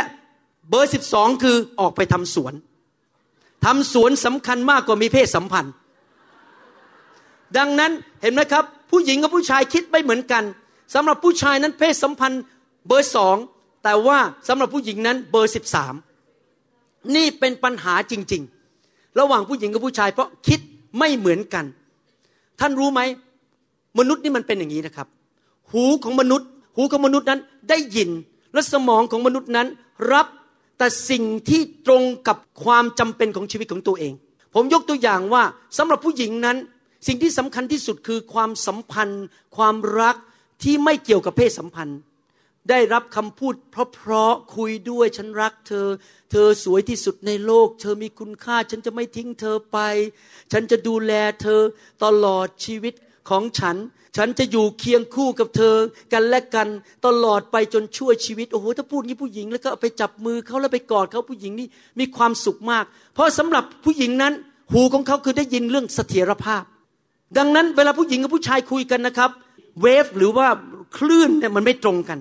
[0.69, 2.53] เบอร์สิบสองคือออกไปทำสวน
[3.65, 5.73] ทำสวนสำคัญมากกว่ามีเพศสัมพันธ์
[7.57, 10.43] ดังนั้นเห็นไหมครับ ผู้หญิงกับผู้ชายคิดไม่เหมือนกัน
[10.93, 12.41] สำหรับผู้ชายนั้นเพศสัมพันธ์
[12.87, 13.37] เบอร์สอง
[13.83, 15.93] แต่ว่าสำหรับผู้หญิงนั้นเบอร์สิบสาม
[17.15, 18.43] นี่เป็นปัญหาจริง
[18.79, 20.59] ๆ ระหว่างผู้หญิงกับผู้ชายเพราะคิด
[20.99, 21.65] ไม่เหมือนกัน
[22.59, 23.01] ท่านรู้ไหม
[23.99, 25.07] มนุษย์นี่มันเป็นอย่างนี้นะครับ
[25.71, 28.09] หูของมนุษย์ หูของมนุษย์นั้นได้ยิน
[28.53, 29.67] และสมองของมนุษย์นั้น
[30.13, 30.27] รับ
[30.77, 34.13] แต่สิ่งที่ตรงกับความจำเป็นของชีวิตของตัวเอง
[34.53, 35.43] ผมยกตัวอย่างว่า
[35.77, 36.57] สำหรับผู้หญิงนั้น
[37.07, 39.25] สิ่งที่สำคัญที่สุดคือความสัมพันธ์
[39.57, 40.15] ความรัก
[40.63, 41.99] ที่ไม่เกี่ยวกับเพศสัมพันธ์
[42.69, 45.87] ได้รับคำพูดเพราะๆคุยด้วยฉันรักเธอ
[46.31, 49.77] เธอสวยที่สุดในโลก เธอมีคุณค่า ฉันจะไม่ทิ้งเธอไป
[50.51, 51.61] ฉันจะดูแลเธอ
[52.03, 52.93] ตลอดชีวิต
[53.29, 53.75] ของฉัน
[54.17, 55.75] ฉันจะอยู่เคียงคู่กับเธอ
[56.13, 56.67] กันและกัน
[57.05, 61.67] ตลอดไปจนช่วยชีวิต โอ้โห ถ้าพูดงี้ผู้หญิงแล้วก็ไปจับมือเขาแล้วไปกอดเขาผู้หญิงนี่
[61.99, 64.33] มีความสุขมาก เพราะสำหรับผู้หญิงนั้น
[64.71, 66.63] หูของเขาคือได้ยินเรื่องเสถียรภาพ
[67.37, 69.31] ดังนั้นเวลาผู้หญิงกับผู้ชายคุยกันนะครับ
[69.81, 70.47] เวฟหรือว่า
[70.97, 72.19] คลื่นเนี่ยมันไม่ตรงกัน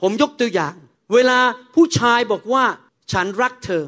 [0.00, 0.74] ผมยกตัวอย่าง
[1.14, 1.38] เวลา
[1.74, 2.64] ผู้ชายบอกว่า
[3.12, 3.84] ฉันรักเธอ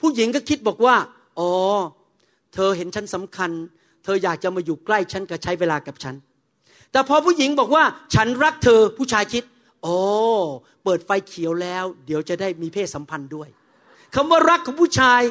[0.00, 0.96] ผู้หญิงก็คิดบอกว่า
[1.38, 1.50] อ๋อ
[2.54, 3.50] เธอเห็นฉันสำคัญ
[4.04, 6.14] เธออยากจะมาอยู่ใกล้ฉันกับใช้เวลากับฉัน
[6.92, 9.44] แต่พอผู้หญิงบอกว่าฉันรักเธอผู้ชายคิด
[9.82, 9.96] โอ้
[10.84, 13.48] เปิดไฟเขียวแล้ว เดี๋ยวจะได้มีเพศสัมพันธ์ด้วย
[14.14, 15.22] คำว่ารักของผู้ชาย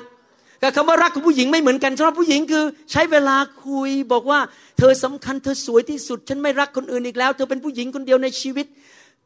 [0.62, 4.39] กับคำว่ารักของผู้หญิงไม่เหมือนกันสำหรับผู้หญิงคือ ใช้เวลาคุยบอกว่า
[4.78, 8.65] เธอสำคัญเธอสวยที่สุด ฉันไม่รักคนอื่นอีกแล้ว เธอเป็นผู้หญิงคนเดียวในชีวิต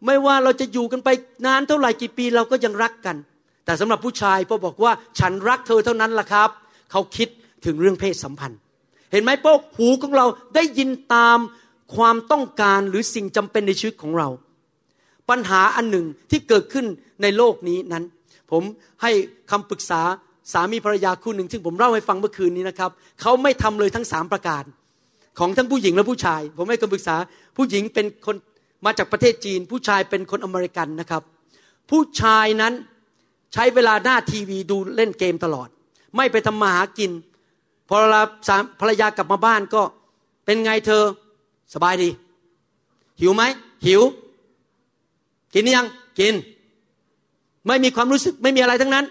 [0.06, 1.10] ไม่ว่าเราจะอยู่กันไป
[1.46, 3.16] นานเท่าไหร่กี่ปีเราก็ยังรักกัน
[3.66, 6.50] แต่สำหรับผู้ชายพอบอกว่าฉันรักเธอเท่านั้นล่ะครับ
[6.92, 7.28] เขาคิด
[7.66, 8.60] ถึงเรื่องเพศสัมพันธ์
[9.12, 11.38] เห็นไหมพวกหูของเราได้ยินตาม
[11.96, 14.30] ความต้องการหรือสิ่งจำเป็นในชีวิตของเรา
[15.30, 16.86] ปัญหาอันหนึ่งที่เกิดขึ้น
[17.22, 18.04] ในโลกนี้นั้น
[18.52, 18.64] ผม
[19.02, 19.12] ให้
[19.52, 20.02] คำปรึกษา
[20.54, 24.64] สามีภรรยาคู่หนึ่ง ซึ่งผมเล่าให้ฟังเมื่อคืนนี้นะครับ เขาไม่ทำเลยทั้งสามประการ
[25.40, 27.16] ของทั้งผู้หญิงและผู้ชาย ผมให้คำปรึกษา
[27.58, 28.36] ผู้หญิงเป็นคน
[28.86, 31.22] มาจากประเทศจีน ผู้ชายเป็นคนอเมริกันนะครับ
[31.90, 32.74] ผู้ชายนั้น
[33.54, 35.70] ใช้เวลาหน้าทีวีดูเล่นเกมตลอด
[36.16, 37.12] ไม่ไปทำมาหากิน
[37.88, 38.22] พอเวลา
[38.82, 39.82] ภรรยากลับมาบ้านก็
[40.46, 41.04] เป็นไงเธอ
[41.74, 42.10] สบายดี
[43.22, 43.44] หิวไหม
[43.86, 44.02] หิว
[45.54, 45.88] กินยัง
[46.20, 46.34] กิน
[47.68, 49.06] ไม่มีความรู้สึกไม่มีอะไรทั้งนั้น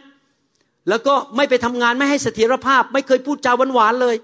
[0.88, 4.16] แล้วก็ไม่ไปทำงานไม่ให้เสถียรภาพ ไม่เคยพูดจาหวานๆเลย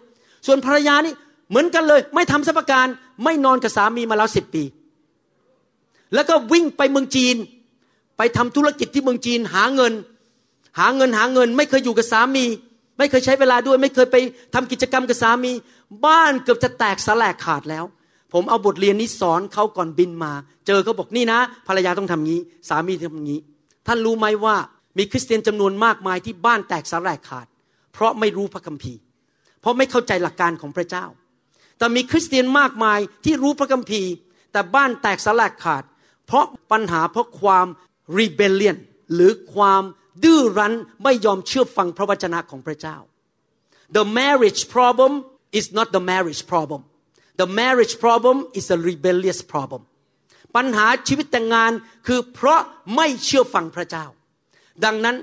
[0.46, 1.14] ส่วนภรรยานี่
[1.50, 2.86] เหมือนกันเลย ไม่ทำสัพการ
[3.24, 4.64] ไม่นอนกับสามีมาแล้วสิบปี
[6.14, 7.36] แล้วก็วิ่งไปเมืองจีน
[8.16, 9.92] ไปทำธุรกิจที่เมืองจีนหาเงิน
[10.78, 12.44] หาเงินหาเงิน ไม่เคยอยู่กับสามี
[12.98, 14.16] ไม่เคยใช้เวลาด้วย ไม่เคยไป
[14.54, 15.52] ทำกิจกรรมกับสามี
[16.06, 17.84] บ้านเกือบจะแตกสลายขาดแล้ว
[18.32, 20.32] ผมเอาบทเรียนนี้สอนเขาก่อนบินมา
[20.66, 21.38] เจอเขาบอกนี่นะ
[21.68, 23.40] ภรรยาต้องทำงี้ สามีทำงี้
[23.86, 24.56] ท่านรู้ไหมว่า
[24.98, 27.46] มีคริสเตียนจำนวนมากมายที่บ้านแตกสลายขาด
[27.92, 29.00] เพราะไม่รู้พระคัมภีร์
[29.60, 31.04] เพราะไม่เข้าใจหลักการของพระเจ้า
[31.78, 34.12] แต่มีคริสเตียนมากมายที่รู้พระคัมภีร์
[34.52, 35.82] แต่บ้านแตกสลายขาด
[36.26, 37.66] เพราะปัญหาเพราะความ
[38.18, 38.76] rebellion
[39.14, 39.82] หรือความ
[40.24, 42.96] ดื้อรั้นไม่ยอมเชื่อฟังพระวจนะของพระเจ้า
[43.96, 45.12] the marriage problem
[45.58, 46.82] is not the marriage problem
[47.40, 49.82] the marriage problem is a rebellious problem
[50.56, 51.72] ปัญหาชีวิตแต่งงาน
[52.06, 52.60] คือเพราะ
[52.96, 54.06] ไม่เชื่อฟังพระเจ้า
[54.84, 55.16] ดังนั้น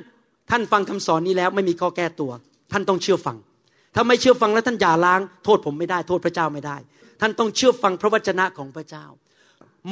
[0.50, 2.32] ท่านฟังคำสอนนี้แล้วไม่มีข้อแก้ตัว
[2.72, 3.38] ท่านต้องเชื่อฟัง
[3.96, 6.78] ถ้าไม่เชื่อฟังแล้วท่านอย่าล้าง โทษผมไม่ได้ โทษพระเจ้าไม่ได้
[7.22, 9.06] ท่านต้องเชื่อฟังพระวจนะของพระเจ้า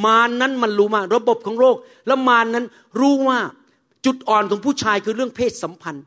[0.06, 1.76] มานั้นมันรู้มาระบบของโลก
[2.08, 2.66] แล้วมานั้น
[3.00, 3.40] รู้ว่า
[4.06, 6.06] จุดอ่อนของผู้ชายคือเรื่องเพศสัมพันธ์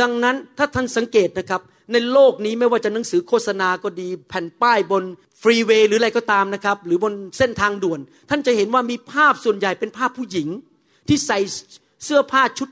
[0.00, 5.02] ดังนั้นถ้าท่านสังเกตนะครับ ในโลกนี้ไม่ว่าจะหนังสือโฆษณาก็ดี แผ่นป้ายบน
[5.42, 10.48] ฟรีเวย์หรืออะไรก็ตามนะครับ หรือบนเส้นทางด่วน ท่านจะเห็นว่ามีภาพส่วนใหญ่เป็นภาพผู้หญิง
[11.08, 11.38] ที่ใส่
[12.04, 12.68] เสื้อผ้าชุด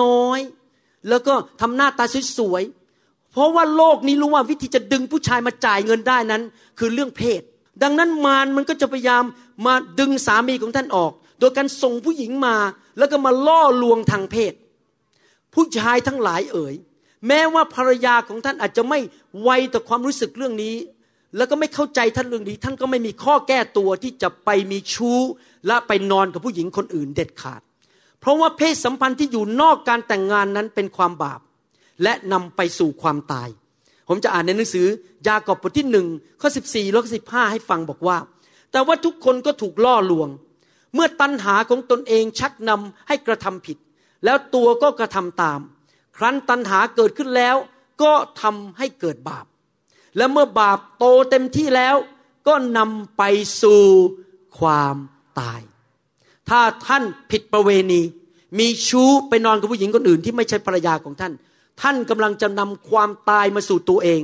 [0.00, 2.04] น้อยๆแล้วก็ทำหน้าตา
[2.38, 6.42] สวยๆเพราะว่าโลกนี้รู้ว่าวิธีจะดึงผู้ชายมาจ่ายเงินได้นั้น
[6.78, 7.42] คือเรื่องเพศ
[7.82, 9.24] ดังนั้นมารมันก็จะพยายาม
[9.66, 12.56] มาดึงสามีของท่านออก โดยการส่งผู้หญิงมา
[12.98, 14.52] แล้วก็มาล่อลวงทางเพศ
[15.54, 16.74] ผู้ชายทั้งหลายเอ๋ย
[17.26, 18.98] แม้ว่าภรรยาของท่านอาจจะไม่
[19.42, 20.74] ไวต่อความรู้สึกเรื่องนี้
[21.36, 25.20] แล้วก็ไม่เข้าใจท่านเรื่องนี้ ท่านก็ไม่มีข้อแก้ตัวที่จะไปมีชู้
[25.66, 27.60] และไปนอนกับผู้หญิงคนอื่นเด็ดขาด
[28.20, 31.40] เพราะว่าเพศสัมพันธ์ที่อยู่นอกการแต่งงานนั้นเป็นความบาป
[32.02, 33.48] และนำไปสู่ความตาย
[34.08, 34.86] ผมจะอ่านในหนังสือ
[35.28, 36.06] ยากอบบทที่หนึ่ง
[36.40, 38.18] ข้อสิบสี่และสิบห้าให้ฟังบอกว่า
[38.72, 40.28] แต่ว่าทุกคนก็ถูกล่อลวง
[40.94, 43.78] เมื่อตัณหาของตนเองชักนำให้กระทำผิด
[44.24, 45.60] แล้วตัวก็กระทำตาม
[46.16, 47.56] ครั้นตัณหาเกิดขึ้นแล้ว
[48.02, 49.46] ก็ทำให้เกิดบาป
[50.16, 51.96] และเมื่อบาปโตเต็มที่แล้ว
[52.46, 53.22] ก็นำไป
[53.62, 53.82] สู่
[54.58, 54.96] ความ
[55.40, 55.60] ตาย
[56.48, 58.02] ถ้าท่านผิดประเวณี
[58.58, 61.32] มีชู้ไปนอนกับผู้หญิงคนอื่นที่ไม่ใช่ภรรยาของท่าน
[61.82, 64.20] ท่านกำลังจะนำความตายมาสู่ตัวเอง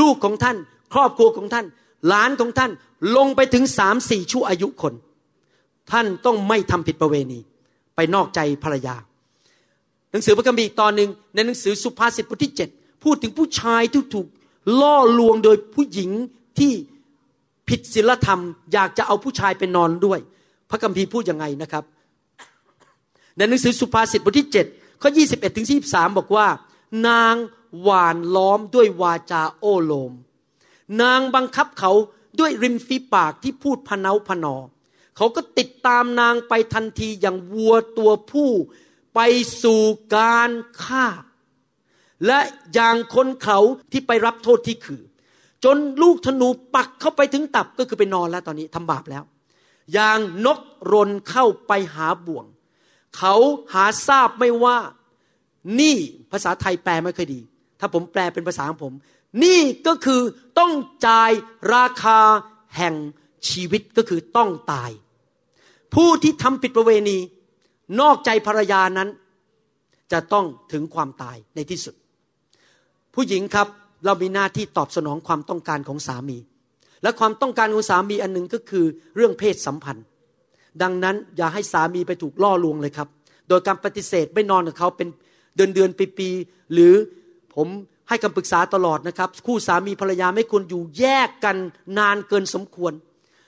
[0.00, 0.56] ลูกของท่าน
[0.94, 1.66] ครอบครัวของท่าน
[2.08, 2.70] หลานของท่าน
[3.16, 4.94] ลงไปถึงสามสี่ชั่วอายุคน
[5.92, 7.40] ท่านต้องไม่ทำผิดประเวณี
[7.96, 8.96] ไปนอกใจภรรยา
[10.10, 12.68] หนังสือพระคัมภีร์ตอนหนึ่งในหนังสือสุภาษิตบทที่เจ็ด
[13.04, 14.26] พูดถึงผู้ชายที่ถูก
[14.80, 16.10] ล่อลวงโดยผู้หญิง
[16.58, 16.72] ที่
[17.68, 18.40] ผิดศีลธรรม
[18.72, 20.18] อยากจะเอาผู้ชายไปนอนด้วย
[20.70, 21.84] พระคัมภีร์พูดยังไงนะครับ
[23.36, 26.46] ในหนังสือสุภาษิตบทที่7ข้อ21ถึง23 บอกว่า
[27.08, 27.34] นาง
[27.82, 30.12] หวานล้อมด้วยวาจาโอโลม
[31.02, 31.92] นางบังคับเขา
[32.40, 34.56] ด้วยริมฝีปากที่พูดพเนาพนอ
[35.16, 38.50] เขาก็ติดตามนางไปทันทีอย่างวัวตัวผู้
[39.14, 39.20] ไป
[39.62, 39.82] สู่
[40.16, 40.50] การ
[40.82, 41.06] ฆ่า
[42.26, 42.40] และ
[42.74, 43.58] อย่างคนเขา
[43.92, 45.02] ที่ไปรับโทษที่คือ
[45.64, 49.24] จนลูกธนูปักเข้าไปถึงตับก็คือไปนอนแล้วตอนนี้ทำบาปแล้ว
[49.92, 50.60] อย่างนก
[50.92, 52.46] รนเข้าไปหาบ่วง
[53.16, 53.34] เขา
[53.72, 54.78] หาทราบไม่ว่า
[55.80, 55.96] นี่
[56.32, 57.40] ภาษาไทยแปลไม่ค่อยดี
[57.80, 58.92] ถ้าผมแปลเป็นภาษาของผม
[59.44, 60.20] นี่ก็คือ
[60.58, 60.72] ต้อง
[61.06, 61.30] จ่าย
[61.74, 62.18] ราคา
[62.76, 62.94] แห่ง
[63.48, 64.90] ชีวิตก็คือต้องตาย
[65.94, 67.18] ผู้ที่ทำผิดประเวณี
[68.00, 69.08] นอกใจภรรยานั้น
[70.12, 71.94] จะต้องถึงความตายในที่สุด
[73.14, 73.68] ผู้หญิงครับ
[74.04, 76.38] เรามีหน้าที่ตอบสนองความต้องการของสามี
[77.02, 78.84] และความต้องการของสามีอันหนึ่งก็คือ
[79.16, 80.04] เรื่องเพศสัมพันธ์
[80.82, 83.08] ดังนั้นอย่าให้สามีไปถูกล่อลวงเลยครับ
[83.48, 85.08] โดยการปฏิเสธไม่นอนกับเขาเป็น
[85.56, 86.28] เดือนเดือนปีปี
[86.72, 86.94] หรือ
[87.54, 87.68] ผม
[88.08, 91.56] ให้คำปรึกษาตลอดนะครับ คู่สามีภรรยาไม่ควรอยู่แยกกัน
[91.98, 92.92] นานเกินสมควร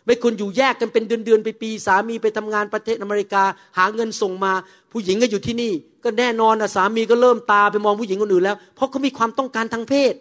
[0.06, 3.42] ไม่ควรอยู่แยกกันเป็นเดือนเดือนปีปีสามีไปทำงานประเทศอเมริกา
[3.78, 4.52] หาเงินส่งมา
[4.92, 5.72] ผู้หญิงก็อยู่ที่นี่
[6.04, 10.14] ก็แน่นอนนะสามีก็เริ่มตาไปมองผู้หญิงคนอื่นแล้ว เพราะเขามีความต้องการทางเพศ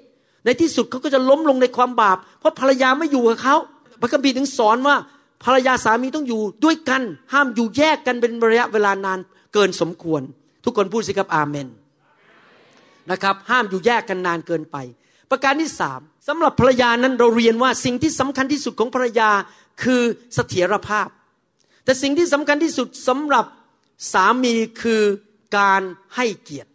[0.45, 3.55] ในที่สุดเขาก็จะล้มลงในความบาป เพราะภรรยาไม่อยู่กับเขา
[4.01, 4.95] พระคัมภีร์ถึงสอนว่า
[5.43, 7.01] ภรรยาสามีต้องอยู่ด้วยกัน
[7.33, 9.19] ห้ามอยู่แยกกันเป็นระยะเวลานาน
[9.53, 10.21] เกินสมควร
[10.63, 11.67] ทุกคนพูดสิครับอาเมน
[13.11, 14.77] นะครับห้ามอยู่แยกกันนานเกินไป
[15.31, 19.29] ประการที่สามสำหรับภรรยานั้นเราเรียนว่าสิ่งที่สำคัญที่สุดของภรรยา
[19.81, 20.01] คือ
[20.35, 21.07] เสถียรภาพ
[21.83, 23.45] แต่สิ่งที่สำคัญที่สุดสำหรับ
[24.13, 25.01] สามีคือ
[25.57, 25.81] การ
[26.15, 26.69] ให้เกียรติ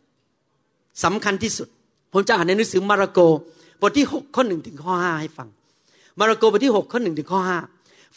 [1.04, 1.68] สำคัญที่สุด
[2.12, 3.20] ผมจะอ่านในหนังสือมาระโก
[3.80, 5.48] บทที่ 6 ข้อหนึ่งถึงข้อห้าให้ฟัง
[6.20, 7.58] มาระโกบทที่ 6 ข้อหนึ่งถึงข้อห้า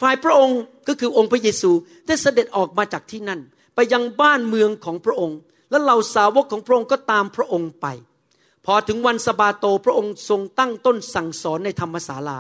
[0.02, 1.72] ฝ่ายพระองค์ก็คือองค์พระเยซู
[2.08, 3.40] ได้เสด็จออกมาจากที่นั่น
[3.76, 5.38] ไปยังบ้านเมืองของพระองค์
[5.70, 7.88] และเหล่าสาวกของพระองค์ก็ตามพระองค์ไป
[8.66, 12.40] พอถึงวันสบาโตพระองค์ทรงตั้งต้นสั่งสอนในธรรมศาลา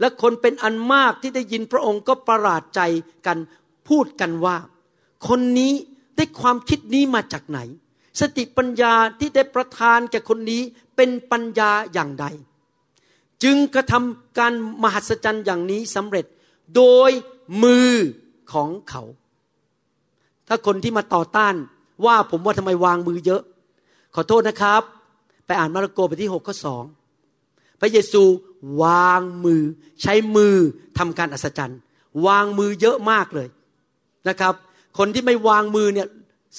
[0.00, 2.80] และคนเป็นอันมากที่ได้ยินพระองค์ก็ประหลาดใจ
[3.26, 3.38] กัน
[3.88, 4.56] พูดกันว่า
[5.28, 5.72] คนนี้
[6.16, 7.58] ได้ความคิดนี้มาจากไหน
[8.20, 10.62] สติปัญญาที่ได้ประทานแก่คนนี้
[10.96, 12.26] เป็นปัญญาอย่างใด
[13.42, 16.24] จึงกระทำการมหัศจรรย์อย่างนี้สำเร็จ
[16.76, 17.10] โดย
[17.62, 17.92] มือ
[18.52, 19.02] ของเขา
[20.48, 21.54] ถ้าคนที่มาต่อต้าน
[22.06, 23.42] ว่าผมว่าทำไมวางมือเยอะ
[24.14, 24.82] ขอโทษนะครับ
[25.46, 26.84] ไปอ่านมาระโกบทที่หกข้อสอง
[27.80, 28.22] พระเยซู
[28.82, 29.62] วางมือ
[30.02, 30.56] ใช้มือ
[30.98, 31.78] ทำการอัศจรรย์
[32.26, 33.48] วางมือเยอะมากเลย
[34.28, 34.54] นะครับ
[34.98, 36.08] คนที่ไม่วางมือเนี่ย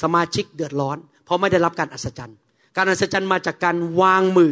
[0.02, 2.38] สมาชิกเดือดร้อน เพราะไม่ได้รับการอัศจรรย์
[2.78, 4.52] การอัศจรรย์มาจากการวางมือ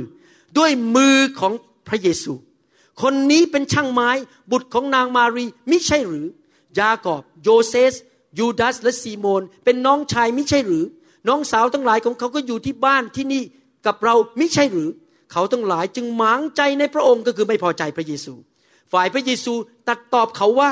[0.57, 1.53] ด้วยมือของ
[1.87, 2.33] พระเยซู
[3.01, 4.09] คนนี้เป็นช่างไม้
[4.51, 6.27] บุตรของนางมารีมิใช่หรือ
[6.79, 7.93] ยากอบ โยเซส
[8.39, 10.85] ยูดาสและซีโมน เป็นน้องชายมิใช่หรือ
[11.27, 13.43] น้องสาวทั้งหลายของเขาก็อยู่ที่บ้านที่นี่
[13.85, 14.89] กับเรามิใช่หรือ
[15.31, 18.33] เขาทั้งหลายจึงหมางใจในพระองค์ก็คือไม่พอใจพระเยซู
[18.91, 19.53] ฝ่ายพระเยซู
[19.87, 20.71] ตัดตอบเขาว่า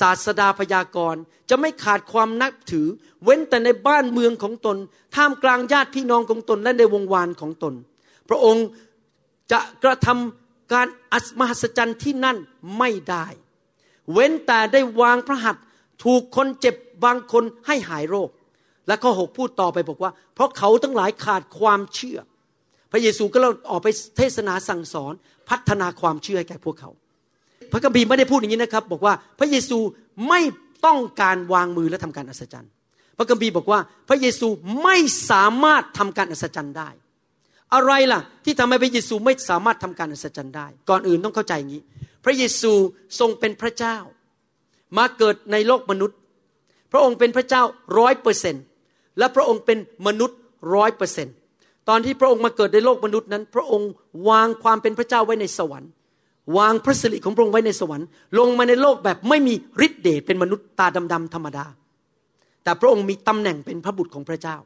[0.00, 2.86] ศาสดาพยากรณ์จะไม่ขาดความนับถือ
[3.24, 4.76] เว้นแต่ในบ้านเมืองของตน
[5.16, 7.74] ท่ามกลางญาติพี่น้องของตนและในวงวานของตน
[8.28, 8.66] พระองค์
[9.52, 12.36] จะกระทำการอัศมหัศจรรย์ที่นั่น
[12.78, 13.26] ไม่ได้
[14.12, 15.64] เว้นแต่ได้วางพระหัตถ์
[16.04, 18.30] ถูกคนเจ็บบางคนให้หายโรค
[18.86, 22.18] และข้อหกพูดต่อไปบอกว่า เพราะเขาทั้งหลายขาดความเชื่อ
[22.96, 25.12] ระเยซูก็เราออกไปเทศนาสั่งสอน
[25.48, 26.90] พัฒนาความเชื่อให้แก่พวกเขา
[27.72, 29.78] พระคัมภีร์ไม่ได้พูดอย่างนี้นะครับ บอกว่าพระเยซู
[30.28, 30.40] ไม่
[30.86, 32.70] ต้องการวางมือและทำการอัศจรรย์
[33.18, 34.48] พระคัมภีร์บอกว่าพระเยซู
[34.82, 34.96] ไม่
[35.30, 36.88] สามารถทำการอัศจรรย์ได้
[37.74, 41.82] อะไรล่ะ ที่ทำให้พระเยซูไม่สามารถทำการอัศจรรย์ได้ ก่อนอื่นต้องเข้าใจอย่างนี้
[42.24, 42.72] พระเยซู
[43.20, 43.96] ทรงเป็นพระเจ้า
[44.98, 46.18] มาเกิดในโลกมนุษย์
[46.92, 47.62] พระองค์เป็นพระเจ้า
[47.98, 48.56] ร้อยเปอร์เซน
[49.18, 50.38] และพระองค์เป็นมนุษย์
[50.74, 51.32] ร้อยเปอร์เซนต
[51.88, 53.90] ตอนที่พระองค์มาเกิดในโลกมนุษย์นั้น พระองค์
[54.28, 55.90] วางความเป็นพระเจ้าไว้ในสวรรค์
[56.58, 58.06] วางพระสิริของพระองค์ไว้ในสวรรค์
[58.38, 59.54] ลงมาในโลกแบบไม่มี
[59.86, 61.66] ฤทธิเดชเป็นมนุษย์ตาดำๆธรรมดา
[62.64, 64.56] แต่พระองค์มีตำแหน่งเป็นพระบุตรของพระเจ้า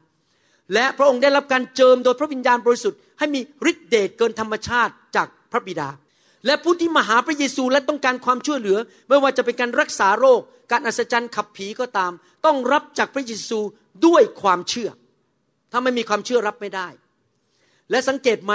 [0.73, 3.41] และพระองค์ได้รับการเจิมโดยพระวิญญาณบริสุทธิ์ให้มี
[3.71, 5.89] ฤทธิเดชเกินธรรมชาติจากพระบิดา
[6.45, 8.77] และผู้ที่มาหาพระเยซูและต้องการความช่วยเหลือ
[9.09, 10.41] ไม่ว่าจะเป็นการรักษาโรค
[10.71, 12.11] การอัศจรรย์ขับผีก็ตาม
[12.45, 13.59] ต้องรับจากพระเยซู
[14.05, 14.89] ด้วยความเชื่อ
[15.71, 16.87] ถ้าไม่มีความเชื่อรับไม่ได้
[17.91, 18.53] และสังเกตไหม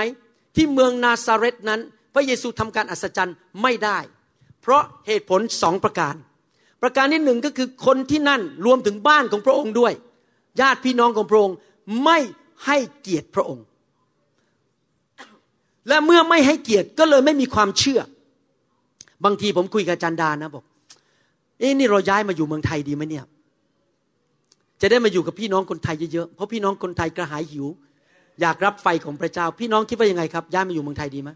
[0.56, 1.80] ที่เมืองนาซาเรตนั้น
[2.14, 3.98] พระเยซูทำการอัศจรรย์ไม่ได้
[4.62, 6.14] เพราะเหตุผลสองประการ
[6.82, 9.92] ประการที่หนึ่งก็คือคนที่นั่นรวมถึงบ้านของพระองค์ด้วย
[10.60, 11.56] ญาติพี่น้องของพระองค์
[12.04, 12.18] ไม่
[12.66, 13.64] ให้เกียรติพระองค์
[15.88, 18.00] และเมื่อไม่ให้เกียรติก็เลยไม่มีความเชื่อ
[19.24, 20.64] บางทีผมคุยกับจันดานะบอก
[21.58, 23.24] เอ้นี่เราย้ายมาอยู่เมืองไทยดีไหมเนี่ย
[24.80, 27.66] จะได้มาอยู่กับพี่น้องคนไทยเยอะๆ เพราะพี่น้องคนไทยกระหายหิว
[28.40, 31.30] อยากรับไฟของพระเจ้า พี่น้องคิดว่ายังไงครับย้ายมาอยู่เมืองไทยดีไหม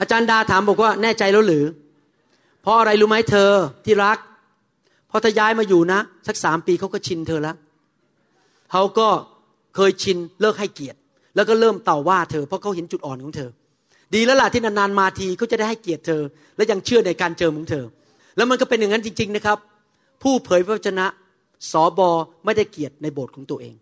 [0.00, 1.64] อาจารย์ดาถามบอกว่าแน่ใจแล้วหรือ
[2.62, 3.50] เพราะอะไรรู้ไหมเธอ
[3.84, 4.18] ที่รัก
[5.10, 7.56] พอถ้าย้ายมาอยู่นะ สักสามปีเขาก็ชินเธอแล้ว
[8.70, 9.08] เขาก็
[9.76, 10.98] เคยชินเลิกให้เกียรติ
[11.34, 13.50] แล้วก็เริ่มต่อว่าเธอเพราะเขาเห็นจุดอ่อนของเธอ
[14.14, 16.22] ดีแล้วล่ะที่นานๆมาทีเขาจะได้ให้เกียรติเธอ
[16.56, 17.84] และยังเชื่อในการเจิมของเธอ
[18.36, 19.58] แล้วมันก็เป็นอย่างนั้นจริง ๆนะครับ
[20.22, 21.06] ผู้เผยพระวจนะ
[21.70, 22.10] สอบอ
[22.44, 23.74] ไม่ได้เกียรติในโบสถ์ของตัวเอง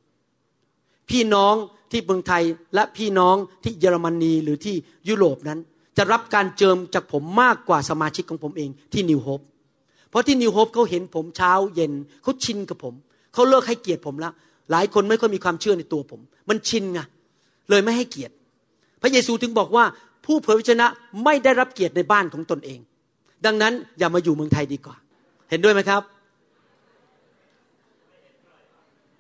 [1.11, 1.55] พี่น้อง
[1.91, 2.43] ที่เมืองไทย
[2.75, 4.75] และพี่น้องที่เยอรมนีหรือที่
[5.09, 5.59] ยุโรปนั้น
[5.97, 9.41] จะรับการเจิมจากผมมากกว่าสมาชิกของผมเองที่ New Hope
[10.11, 12.95] เพราะที่ New Hope เขาเห็นผมเช้าเย็นเขาชินกับผม
[13.35, 14.33] เขาเลิกให้เกียรติผมแล้ว
[14.71, 17.01] หลายคนไม่ค่อยมีความเชื่อในตัวผม มันชินไง
[17.71, 18.35] เลยไม่ให้เกียรติ
[19.03, 19.85] พระเยซูถึงบอกว่า
[20.25, 20.87] ผู้เผยพระชนะ
[21.25, 22.79] ไม่ได้รับเกียรติในบ้านของตนเอง
[23.47, 24.97] ดังนั้นอย่ามาอยู่เมืองไทยดีกว่า
[25.51, 26.03] เห็นด้วยไหมครับ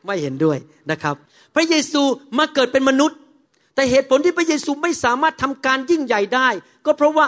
[0.08, 0.58] ไม่เห็นด้วย
[0.90, 1.14] นะครับ
[1.54, 2.02] พระเยซู
[2.38, 3.18] มาเกิดเป็นมนุษย์
[3.74, 6.48] แต่เหตุผลที่พระเยซูไม่สามารถทำการยิ่งใหญ่ได้
[6.86, 7.26] ก็เพราะว่า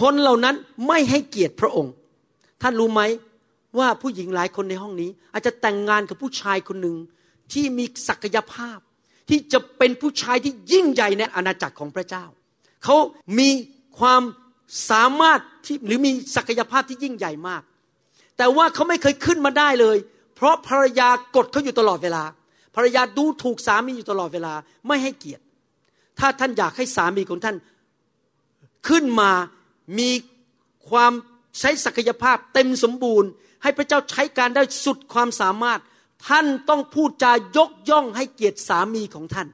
[0.00, 0.56] คนเหล่านั้น
[0.86, 1.92] ไม่ให้เกียรติพระองค์
[2.62, 3.02] ท่านรู้ไหม
[3.78, 6.96] ว่าผู้หญิงหลายคนในห้องนี้ อาจจะแต่งงานกับผู้ชายคนหนึ่ง
[7.52, 8.78] ที่มีศักยภาพ
[9.28, 12.24] ที่จะเป็นผู้ชายที่ยิ่งใหญ่ในอาณาจักรของพระเจ้า
[12.84, 12.96] เขา
[13.38, 13.50] มี
[13.98, 14.22] ความ
[14.90, 17.62] สามารถที่หรือมีศักยภาพที่ยิ่งใหญ่มาก
[18.38, 19.96] แต่ว่าเขาไม่เคยขึ้นมาได้เลย
[20.40, 22.24] เพราะภรรยากดเขาอยู่ตลอดเวลา
[22.76, 24.54] ภรรยาดูถูกสามีอยู่ตลอดเวลา
[24.86, 25.42] ไม่ให้เกียรติ
[26.18, 27.56] ถ้าท่านอยากให้สามีของท่าน
[28.88, 29.30] ขึ้นมา
[29.98, 30.10] มี
[30.90, 31.12] ความ
[31.58, 33.28] ใช้ศักยภาพเต็มสมบูรณ์
[33.62, 35.80] ให้พระเจ้าใช้การได้สุดความสามารถ
[36.28, 39.48] ท่านต้องพูดจายกย่องให้เกียรติสามีของท่าน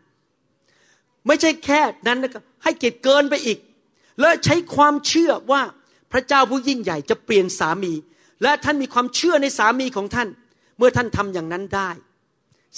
[1.26, 3.59] ไม่ใช่แค่นั้นนะครับให้เกียรติเกินไปอีก
[4.20, 5.62] และใช้ความเชื่อว่า
[6.12, 7.93] พระเจ้าผู้ยิ่งใหญ่จะเปลี่ยนสามี
[8.43, 10.28] และท่านมีความเชื่อในสามีของท่าน
[10.79, 11.91] เมื่อท่านทำอย่างนั้นได้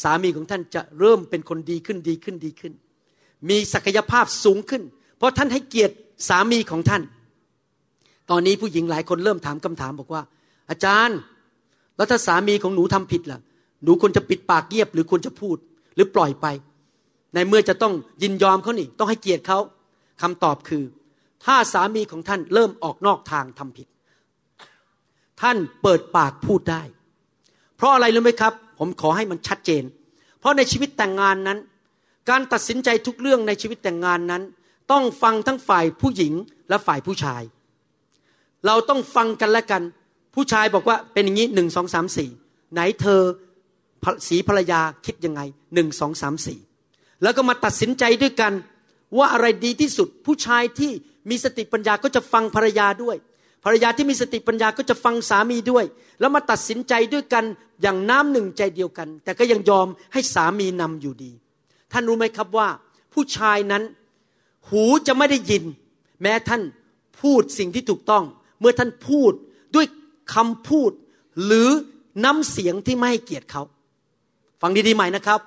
[0.03, 2.73] สามีของท่านจะเริ่มเป็นคนดีขึ้นดีขึ้นดีขึ้น
[3.49, 4.83] มีศักยภาพสูงขึ้น
[5.19, 5.95] เพราะท่านให้เกียรติ
[6.29, 7.03] สามีของท่าน
[8.31, 10.23] ตอนนี้ผู้หญิงหลายคนเริ่มถามคำถามบอกว่า
[10.71, 11.19] อาจารย์
[11.97, 13.41] แล้วถ้าสามีของหนูทำผิดล่ะ
[13.85, 15.57] หนูควรจะปิดปากเงียบหรือควรจะพูด
[15.95, 16.47] หรือปล่อยไป
[17.35, 19.59] ในเมื่อจะต้องยินยอมเขานี่ต้องให้เกียรติเขา
[20.23, 20.85] คำตอบคือ
[21.45, 23.89] ถ้าสามีของท่านเริ่มออกนอกทางทำผิด
[25.41, 26.83] ท่านเปิดปากพูดได้
[27.79, 29.85] เพราะอะไรรู้ไหมครับ ผมขอให้มันชัดเจน
[30.41, 31.59] เพราะในชีวิตแต่งงานนั้น
[32.31, 34.43] การตัดสินใจทุกเรื่องในชีวิตแต่งงานนั้น
[34.93, 36.33] ต้องฟังทั้งฝ่ายผู้หญิง
[36.69, 37.43] และฝ่ายผู้ชาย
[38.67, 39.83] เราต้องฟังกันและกัน
[40.35, 42.31] ผู้ชายบอกว่าเป็นอย่างนี้หนึ่งสองสามสี่
[42.73, 43.21] ไหนเธอ
[44.29, 45.41] สีภรรยาคิดยังไง
[45.75, 46.59] หนึ่งสองสามสี่
[47.23, 48.53] แล้วก็มาตัดสินใจด้วยกัน
[49.19, 50.93] ว่าอะไรดีที่สุดผู้ชายที่
[51.31, 53.17] มีสติปัญญาก็จะฟังภรรยาด้วย
[53.65, 55.85] ภรรยาที่มีสติปัญญาก็จะฟังสามีด้วย
[56.21, 57.45] แล้วมาตัดสินใจด้วยกัน
[57.83, 61.33] อย่างน้ำหนึ่งใจเดียวกัน แต่ก็ยังยอมให้สามีนำอยู่ดี
[61.93, 62.69] ท่านรู้ไหมครับว่า
[63.13, 63.83] ผู้ชายนั้น
[64.69, 65.65] หูจะไม่ได้ยิน
[66.23, 66.63] แม้ท่าน
[67.21, 68.25] พูดสิ่งที่ถูกต้อง
[68.61, 69.33] เมื่อท่านพูด
[69.75, 69.87] ด้วย
[70.35, 70.91] คำพูด
[71.45, 71.69] หรือ
[72.25, 73.63] น้ำเสียงที่ไม่ให้เกียรติเขา
[74.63, 75.41] ฟังดีๆใหม่นะครับ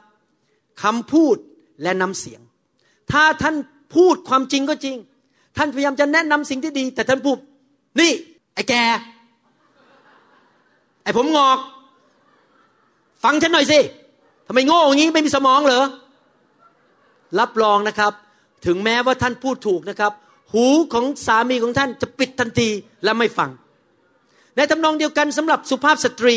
[0.84, 1.36] คำพูด
[1.84, 2.42] และน้ำเสียง
[3.12, 3.56] ถ้าท่าน
[3.96, 4.96] พูดความจริงก็จริง
[5.58, 7.38] ท่านพยายามจะแนะนำสิ่งที่ดี แต่ท่านพูด
[8.00, 8.12] นี่
[8.54, 8.74] ไอ้แก
[11.04, 11.58] ไอ้ผมงอก
[13.24, 13.80] ฟังฉันหน่อยสิ
[14.48, 15.86] ทำไมโง่อย่างนี้ไม่มีสมองเหรอ
[17.40, 18.14] รับรองนะครับ
[18.66, 20.12] ถึงแม้ว่าท่านพูดถูกนะครับ
[20.54, 22.70] หูของสามีของท่านจะปิดทันที
[23.04, 23.50] และไม่ฟัง
[24.56, 26.36] ในทำนองเดียวกันสำหรับสุภาพสตรี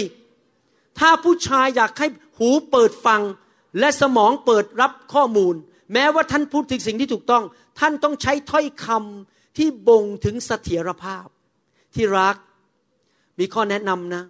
[0.99, 3.23] ถ้าผู้ชายอยากให้หูเปิดฟัง
[3.79, 5.55] และสมองเปิดรับข้อมูล
[5.93, 7.45] แม้ว่าท่านพูดถึงสิ่งที่ถูกต้อง
[7.81, 11.27] ท่านต้องใช้ถ้อยคำที่บ่งถึงเสถียรภาพ
[11.97, 12.36] ที่รัก
[13.38, 14.22] มีข้อแนะนำนะ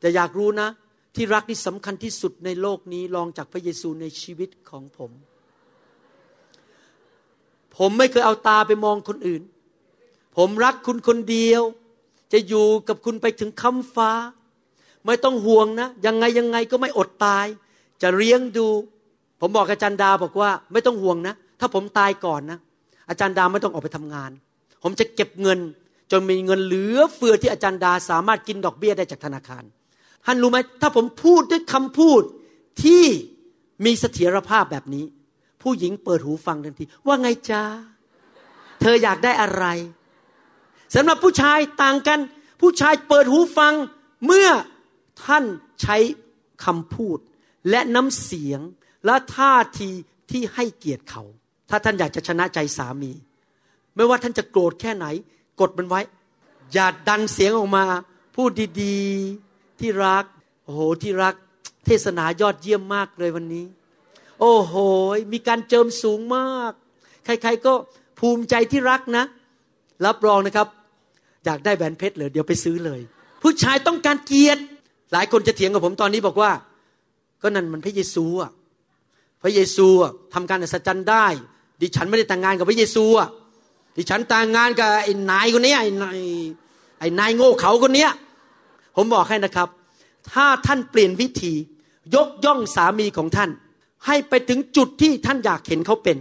[0.00, 0.68] แต่อยากรู้นะ
[1.14, 5.10] ที่รักที่สำคัญที่สุดในโลกนี้รองจากพระเยซูในชีวิตของผม
[7.76, 9.42] ผมไม่เคยเอาตาไปมองคนอื่น
[10.36, 11.62] ผมรักคุณคนเดียว
[12.32, 14.10] จะอยู่กับคุณไปถึงคำฟ้า
[15.06, 17.46] ไม่ต้องห่วงนะ ยังไงยังไงก็ไม่อดตาย
[18.02, 18.68] จะเลี้ยงดู
[19.40, 22.58] ผมบอกอาจารย์ดาบอกว่า ไม่ต้องห่วงนะ ถ้าผมตายก่อนนะ
[23.08, 24.30] อาจารย์ดาไม่ต้องออกไปทำงาน
[24.82, 25.58] ผมจะเก็บเงิน
[26.12, 29.64] จนมีเงินเหลือเฟือที่อาจารย์ดาสามารถกินดอกเบี้ยได้จากธนาคาร
[30.24, 32.22] ท่านรู้ไหมถ้าผมพูดด้วยคำพูด
[32.82, 33.04] ที่
[33.84, 35.04] มีเสถียรภาพแบบนี้
[35.62, 37.62] ผู้หญิงเปิดหูฟังทันที ว่าไงจ้า
[38.80, 39.64] เธออยากได้อะไร
[40.94, 42.20] สำหรับผู้ชายต่างกัน
[42.60, 43.74] ผู้ชายเปิดหูฟัง
[44.26, 44.48] เมื่อ
[45.24, 45.44] ท่าน
[45.82, 45.96] ใช้
[46.64, 47.18] คำพูด
[47.70, 48.60] และน้ำเสียง
[49.06, 49.90] และท่าที
[50.30, 51.22] ที่ให้เกียรติเขา
[51.70, 53.12] ถ้าท่านอยากจะชนะใจสามี
[53.96, 55.06] ไม่ว่าท่านจะโกรธแค่ไหน
[55.60, 56.00] กดมันไว้
[56.72, 57.84] อย่าดันเสียงออกมา
[58.36, 58.50] พูด
[58.82, 60.24] ดีๆที่รัก
[60.64, 61.34] โอ้โหที่รัก
[61.86, 63.66] เทศนายอดเยี่ยมมากเลยวันนี้
[64.40, 64.74] โอ้โห
[65.32, 66.72] มีการเจิมสูงมาก
[67.24, 67.72] ใครๆก็
[68.18, 69.24] ภูมิใจที่รักนะ
[70.06, 70.68] รับรองนะครับ
[71.44, 73.00] อยากได้แหวนเพชรเลยเดี๋ยวไปซื้อเลย
[73.42, 74.62] ผู้ชายต้องการเกียรติ
[75.12, 76.50] หลายคนจะเถียงกับผมตอนนี้บอกว่า
[77.42, 78.50] ก็นั่นมันพระเยซูอะ
[79.42, 79.86] พระเยซู
[80.34, 81.26] ทำการอัศจรรย์ได้
[81.80, 83.28] ดิฉันไม่ได้แต่งงานกับพระเยซูอะ
[83.96, 86.18] ดิฉันแต่งงานกับไอ้นายคนนี้ไอ้นาย
[87.00, 88.08] ไอ้นายโง่เขาคนนี้
[88.96, 89.68] ผมบอกให้นะครับ
[90.32, 91.52] ถ้าท่านเปลี่ยนวิธี
[92.14, 93.50] ยกย่องสามีของท่าน
[94.06, 96.16] ให้ไปถึงจุดที่ท่านอยากเห็นเขาเป็น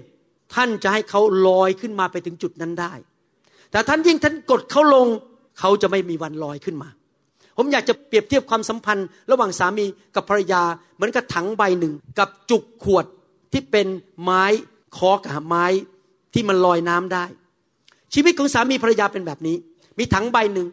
[0.55, 2.93] ท่านจะให้เขาลอยขึ้นมาไปถึงจุดนั้นได้
[3.71, 5.07] แต่ท่านยิ่งท่านกดเขาลง
[5.59, 6.89] เขาจะไม่มีวันลอยขึ้นมา
[7.57, 10.63] ผมอยากจะเปรียบเทียบความสัมพันธ์ ระหว่างสามีกับภรรยา
[10.95, 13.05] เหมือนกับถังใบหนึ่ง กับจุกขวด
[13.51, 13.87] ที่เป็น
[14.21, 14.43] ไม้
[14.97, 15.65] คอกับไม้
[16.33, 17.25] ที่มันลอยน้ำได้
[18.13, 19.55] ชีวิตของสามีภรรยาเป็นแบบนี้
[19.97, 20.67] มีถังใบหนึ่ง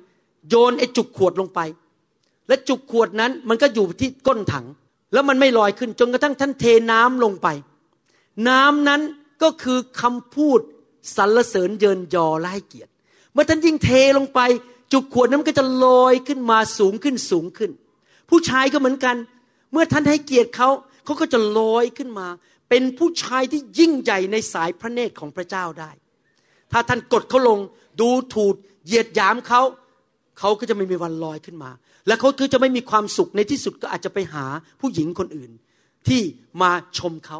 [0.48, 1.60] โยนไอ้จุกขวดลงไป
[2.48, 4.66] และจุกขวดนั้นมันก็อยู่ที่ก้นถัง
[5.12, 7.48] แล้วมันไม่ลอยขึ้นจนกระทั่งท่านเทน้ำลงไป
[8.48, 9.00] น้ำนั้น
[9.42, 10.60] ก็คือคำพูด
[11.16, 12.90] สรรเสริญเยินยอและให้เกียรติ
[13.32, 14.40] เมื่อท่านยิ่งเทลงไป
[14.92, 17.70] จุกขวดนั้นก็จะลอยขึ้นมาสูงขึ้นสูงขึ้น
[18.30, 19.16] ผู้ชายก็เหมือนกัน
[19.72, 20.68] เมื่อท่านให้เกียรติเขา
[21.04, 22.28] เขาก็จะลอยขึ้นมา
[22.68, 25.90] เป็นผู้ชายที่ยิ่งใหญ่ในสายพระเนตรของพระเจ้าได้
[26.72, 27.58] ถ้าท่านกดเขาลง
[28.00, 28.54] ดูถูก
[28.84, 29.62] เหยียดหยามเขา
[30.38, 31.70] เขาก็จะไม่มีวันลอยขึ้นมา
[32.06, 34.44] และเขาก็จะไม่มีความสุขในที่สุดก็อาจจะไปหา
[34.80, 35.50] ผู้หญิงคนอื่น
[36.08, 36.20] ที่
[36.62, 37.38] มาชมเขา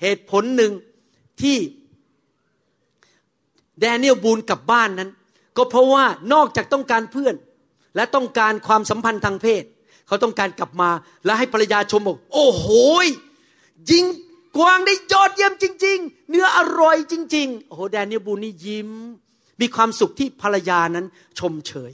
[0.00, 0.72] เหตุผลหนึ่ง
[1.42, 1.58] ที่
[3.80, 5.10] แดเนียลบูนกลับบ้านนั้น
[5.56, 7.34] ก็เพราะว่านอกจากต้องการเพื่อน
[7.96, 9.64] และต้องการความสัมพันธ์ทางเพศ
[10.06, 10.90] เขาต้องการกลับมา
[11.24, 12.66] และให้ภรรยาชมบอกโอ้โห
[13.90, 14.04] ยิง
[14.56, 18.90] กวางได้ยอดเยี่ยมจริง ๆ เนื้ออร่อยจริง ๆ โอ้โหแดเนียลบูนี่ยิ้ม
[19.60, 21.06] มีความสุขที่ภรรยานั้น
[21.38, 21.92] ชมเชย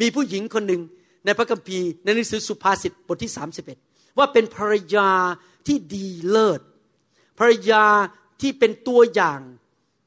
[0.00, 0.82] มีผู้หญิงคนหนึ่ง
[1.24, 3.32] ในพระคัมภีร์ในหนังสือสุภาษิตบทที่
[3.74, 5.10] 31 ว่าเป็นภรรยา
[5.66, 6.60] ที่ดีเลิศ
[7.38, 7.84] ภรรยา
[8.40, 9.40] ที่เป็นตัวอย่าง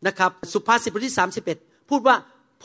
[0.08, 1.16] นะครับสุภาษิตบทที่
[1.52, 2.16] 31 พูดว่า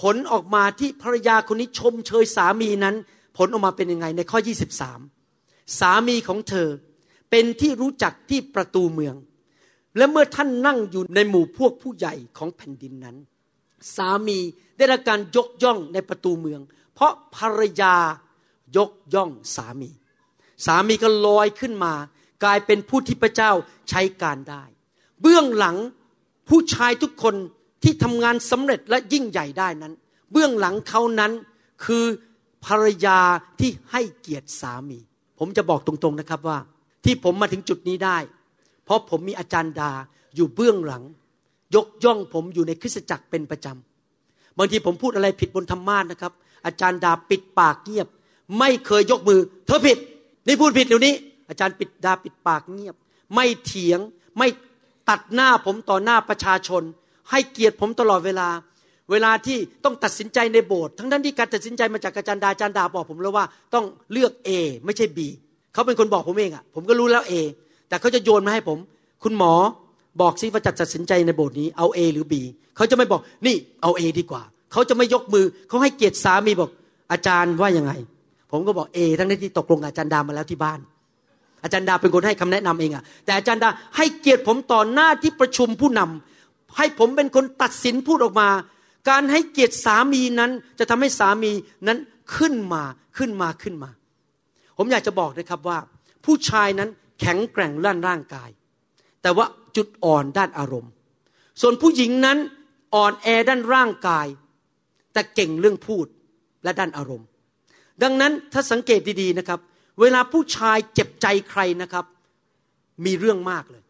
[0.00, 2.96] ผลออกมาที่ภรรยาคนนี้ชมเชยสามีนั้น
[3.36, 4.38] ผลออกมาเป็นยังไงในข้อ
[5.08, 6.68] 23 สามีของเธอ
[7.34, 9.14] เป็นที่รู้จักที่ประตูเมือง
[9.96, 13.16] และเมื่อท่านนั่งอยู่ในหมู่พวกผู้ใหญ่ของแผ่นดินนั้น
[13.96, 14.38] สามี
[14.76, 16.60] ได้รับการยกย่องในประตูเมือง
[16.94, 17.94] เพราะภรรยา
[18.76, 19.90] ยกย่องสามี
[20.66, 21.94] สามีก็ลอยขึ้นมา
[22.44, 23.52] กลายเป็นผู้ที่พระเจ้า
[23.90, 24.64] ใช้การได้
[25.20, 25.76] เบื้องหลัง
[26.48, 27.34] ผู้ชายทุกคน
[27.82, 29.92] ที่ทำงานสำเร็จและยิ่งใหญ่ได้นั้น
[30.32, 31.32] เบื้องหลังเขานั้น
[31.84, 32.04] คือ
[32.66, 33.18] ภรรยา
[33.60, 34.98] ที่ให้เกียรติสามี
[35.38, 36.58] ผมจะบอกตรงๆนะครับว่า
[37.04, 38.18] ที่ผมมาถึงจุดนี้ได้
[38.84, 39.90] เพราะผมมีอาจารย์ดา
[40.36, 41.02] อยู่เบื้องหลัง
[41.74, 46.32] ยกย่องผมอยู่ในคริสตจักรเป็นประจำบางทีผมพูดอะไรผิดบนธรรมาสนะครับ
[46.66, 48.08] อาจารย์ดาปิดปากเงียบ
[48.58, 49.98] ไม่เคยยกมือ เธอผิด
[50.46, 51.14] นี่พูดผิดเดี๋ยวนี้
[51.48, 52.94] อาจารย์ปิดดาปิดปากเงียบ
[53.34, 54.00] ไม่เถียง
[54.38, 54.48] ไม่
[55.08, 56.82] ตัดหน้าผมต่อหน้าประชาชน
[57.30, 58.48] ให้เกียรติผมตลอดเวลา
[59.10, 63.44] เวลาที่ต้องตัดสินใจในโบสถ์ทั้งนั้นที่การตัดสินใจมาจากอาจารย์ดาอาจารย์ดาบอกผมแล้วว่า
[63.74, 64.50] ต้องเลือก A
[64.84, 65.18] ไม่ใช่ B
[65.72, 67.32] เขาเป็นคนบอกผมเองอะ่ะ ผมก็รู้แล้ว A
[67.88, 68.78] แต่เขาจะโยนมาให้ผม
[69.22, 69.52] คุณหมอ
[70.20, 72.34] บอกซิว่าจะตัดสินใจในโบสถ์นี้เอา A หรือ B
[72.76, 74.42] เขาจะไม่บอกนี่เอา A ดีกว่า
[74.72, 76.70] เขาจะไม่ยกมือ เขาให้เกียรติสามีบอก
[77.12, 77.92] อาจารย์ว่ายังไง
[78.50, 80.80] ผมก็บอก A ทั้งที่ตกลงอาจารย์ดามาแล้วที่บ้าน
[81.62, 88.48] อาจารย์ดาเป็นคนให้คำแนะนำเองอะแต่อาจารย์ดาให้เกียรติผมต่อหน้าที่ประชุมผู้นำให้ผมเป็นคนตัดสินพูดออกมา
[89.10, 91.50] การให้เกียรติสามีนั้นจะทำให้สามี
[91.86, 91.98] นั้น
[92.36, 92.82] ขึ้นมา
[93.16, 93.90] ขึ้นมาขึ้นมา
[94.84, 95.78] ผมอยากจะบอกนะครับว่า
[96.24, 96.88] ผู้ชายนั้น
[97.20, 98.50] แข็งแกร่งด้านร่างกาย
[99.22, 100.92] แต่ว่าจุดอ่อนด้านอารมณ์
[101.60, 102.38] ส่วนผู้หญิงนั้น
[102.94, 104.26] อ่อนแอด้านร่างกาย
[105.12, 106.06] แต่เก่งเรื่องพูด
[106.64, 107.28] และด้านอารมณ์
[108.02, 109.58] ดังนั้นถ้าสังเกตดีๆนะครับ
[110.00, 112.04] เวลาผู้ชายเจ็บใจใครนะครับ
[113.06, 113.82] มีเรื่องมากเลย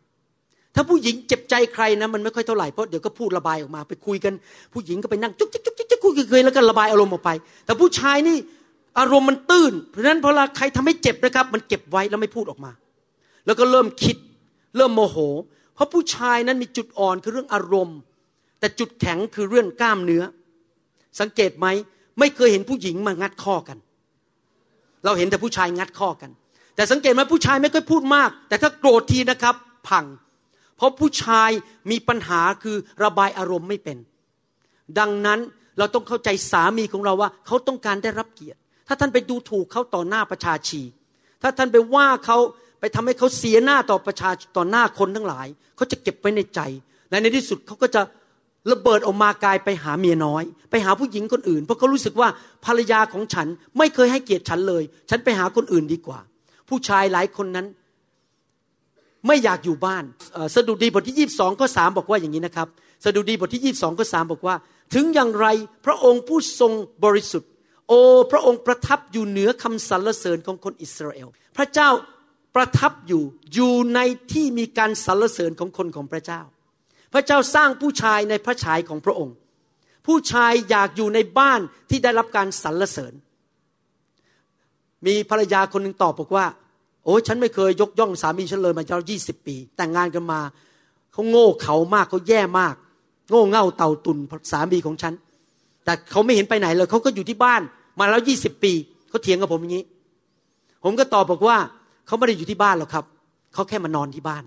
[0.74, 4.32] ถ้าผู้หญิงเจ็บใจใครนะมันไม่ค่อยเท่าไหร่เพราะเดี๋ยวก็พูดระบายออกมาไปคุยกัน
[4.72, 7.30] ผู้หญิงก็ไปนั่งจุกจิกจุกจิกจุกคุยคุยแล้วก็ระบายอารมณ์ออกไป
[7.64, 8.36] แต่ผู้ชายนี่
[8.98, 12.72] อารมณ์มันตื้น เพราะนั้นพอเวลาใครทำให้เจ็บนะครับ มันเก็บไว้แล้วไม่พูดออกมา
[13.46, 14.16] แล้วก็เริ่มคิด
[14.76, 15.16] เริ่มโมโห
[15.74, 17.98] เพราะผู้ชายนั้นมีจุดอ่อนคือเรื่องอารมณ์
[18.60, 20.22] แต่จุดแข็งคือเรื่องกล้ามเนื้อ
[21.20, 21.66] สังเกตไหม
[22.18, 23.78] ไม่เคยเห็นผู้หญิงมางัดข้อกัน
[25.04, 26.30] เราเห็นแต่ผู้ชายงัดข้อกัน
[26.76, 29.54] แต่สังเกตไหมผู้ชายไม่เคยพูดมาก แต่ถ้าโกรธทีนะครับ
[29.88, 30.04] พัง
[30.76, 31.50] เพราะผู้ชาย
[31.90, 33.98] มีปัญหาคือระบายอารมณ์ไม่เป็น
[34.98, 35.40] ดังนั้น
[35.78, 40.82] เราต้องเข้าใจสามีของเราว่า เขาต้องการได้รับเกียรติ ถ้าท่านไปดูถูกเขาต่อหน้าประชาชี
[41.42, 42.38] ถ้าท่านไปว่าเขา
[42.80, 46.60] ไปทำให้เขาเสียหน้าต่อประชาต่อหน้าคนทั้งหลาย เขาจะเก็บไว้ในใจ
[47.10, 48.02] และในที่สุดเขาก็จะ
[48.72, 52.28] ระเบิดออกมากายไปหาเมียน้อย ไปหาผู้หญิงคนอื่น เพราะเขารู้สึกว่า
[52.64, 53.46] ภรรยาของฉัน
[53.78, 56.18] ไม่เคยให้เกียรติฉันเลย ฉันไปหาคนอื่นดีกว่า
[56.68, 57.66] ผู้ชายหลายคนนั้น
[59.26, 60.04] ไม่อยากอยู่บ้าน
[60.54, 62.68] สดุดีบทที่ยีบสองข้อสามบอกว่าอย่างนี้นะครับ
[63.04, 64.54] สดุดีบทที่ยีบสองข้อสามบอกว่า
[64.94, 65.46] ถึงอย่างไร
[65.86, 66.72] พระองค์ผู้ทรง
[67.04, 67.50] บริสุทธิ์
[67.88, 71.90] โอ้ พระองค์ประทับอยู่เหนือคำสรรเสริญของคนอิสราเอล พระเจ้า
[72.54, 73.22] ประทับอยู่
[73.54, 74.00] อยู่ใน
[74.32, 76.40] ที่มีการสรรเสริญของคนของพระเจ้า
[77.12, 79.34] พระเจ้าสร้างผู้ชายในพระฉายของพระองค์
[80.06, 81.60] ผู้ชายอยากอยู่ในบ้าน
[81.90, 83.12] ที่ได้รับการสรรเสริญ
[85.06, 86.46] มีภรรยาคนหนึ่งตอบบอกว่า
[87.04, 90.40] โอ้ฉันไม่เคยยกย่องสามีฉันเลยมาเจ้ายี่สิบปี แต่งงานกันมา
[91.12, 92.74] เขาโง่เขามากเขาแย่มาก
[93.30, 94.18] โง่เง่าเต่าตุน
[94.52, 95.14] สามีของฉัน
[95.84, 97.62] แต่เขาไม่เห็นไปไหนเลยเขาก็อยู่ที่บ้าน
[97.98, 98.72] มาแล้วยี่สิบปี
[99.08, 99.84] เขาเถียงกับผมอย่างนี้
[100.84, 101.58] ผมก็ตอบบอกว่า
[102.06, 103.04] เขาไม่ได้อยู่ที่บ้านหรอกครับ
[103.54, 104.44] เขาแค่มานอนที่บ้าน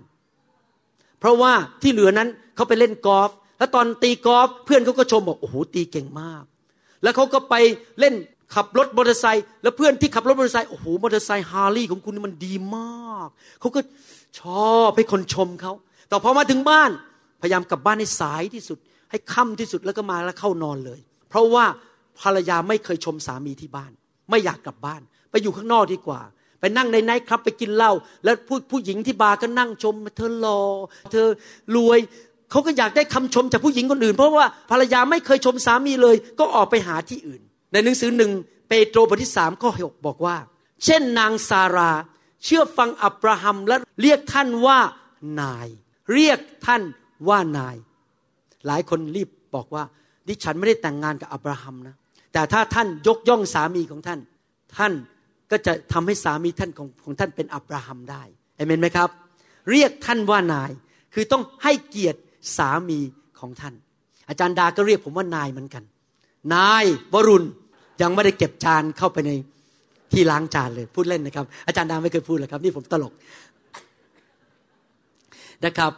[1.18, 6.44] เพราะว่าที่เหลือนั้นเขาไปเล่นกอล์ฟแล้วตอนตีกอล์ฟเพื่อนเขาก็ชมบอกโอ้โหตีเก่งมาก
[7.02, 7.54] แล้วเขาก็ไป
[8.00, 8.14] เล่น
[8.54, 13.28] ขับรถมอเตอร์ไซค์แล้วเพื่อนที่ขับรถมอเตอร์ไซค์โอ้โหมอเตอร์ไซค์ฮาร์ลีย์ของคุณนี่มันดีมาก
[13.60, 13.80] เขาก็
[14.40, 15.72] ชอบให้คนชมเขา
[16.08, 16.90] แต่พอมาถึงบ้าน
[17.42, 18.78] พยายามกลับบ้านให้สายที่สุด
[19.10, 21.00] ให้ค่ำที่สุดแล้วก็มาแล้วเข้านอนเลย
[21.36, 21.66] เพราะว่า
[22.20, 23.92] ภรรยาไม่เคยชมสามีที่บ้าน
[24.30, 26.20] ไม่อยากกลับบ้าน ไปอยู่ข้างนอกดีกว่า
[26.60, 27.92] ไปนั่งในไนท์คลับไปกินเหล้า
[28.24, 30.60] แล้วผู้ผู้หญิงที่บาร์ก็นั่งชม เธอหล่อ
[31.10, 31.26] เธอ
[31.76, 31.98] รวย
[32.50, 37.40] เขาก็อยากได้คำชมจากผู้หญิงคนอื่น เพราะว่าภรรยาไม่เคยชมสามีเลย ก็ออกไปหาที่อื่น
[37.72, 38.30] ในหนังสือหนึ่ง
[38.68, 40.36] เปโตรบทที่สามข้อหกบอกว่า
[40.84, 41.92] เช่นนางซารา
[42.44, 44.78] เชื่อฟังอับราฮัมและเรียกท่านว่า
[45.40, 45.68] นาย
[46.14, 46.82] เรียกท่าน
[47.28, 47.76] ว่านาย
[48.66, 49.84] หลายคนรีบบอกว่า
[50.28, 51.96] ดิฉันไม่ได้แต่งงานกับอับราฮัมนะ
[52.32, 54.20] แต่ถ้าท่านยกย่องสามีของท่าน
[54.76, 54.92] ท่าน
[55.50, 58.22] ก็จะทำให้สามีท่านของของท่านเป็นอับราฮัมได้
[58.56, 59.08] เอเมนไหมครับ
[59.70, 60.70] เรียกท่านว่านาย
[61.14, 62.20] คือต้องให้เกียรติ
[62.56, 62.98] สามี
[63.40, 63.74] ของท่าน
[64.28, 65.82] อาจารย์ดาก็เรียกผมว่านายเหมือนกัน
[66.54, 67.46] นายวรุณ
[68.02, 69.30] ยังไม่ได้เก็บจานเข้าไปใน
[70.12, 73.12] ที่ล้างจานเลยพูดเล่นนะครับ อาจารย์ดาไม่เคยพูดเลยครับ นี่ผมตลก
[75.66, 75.92] นะครับ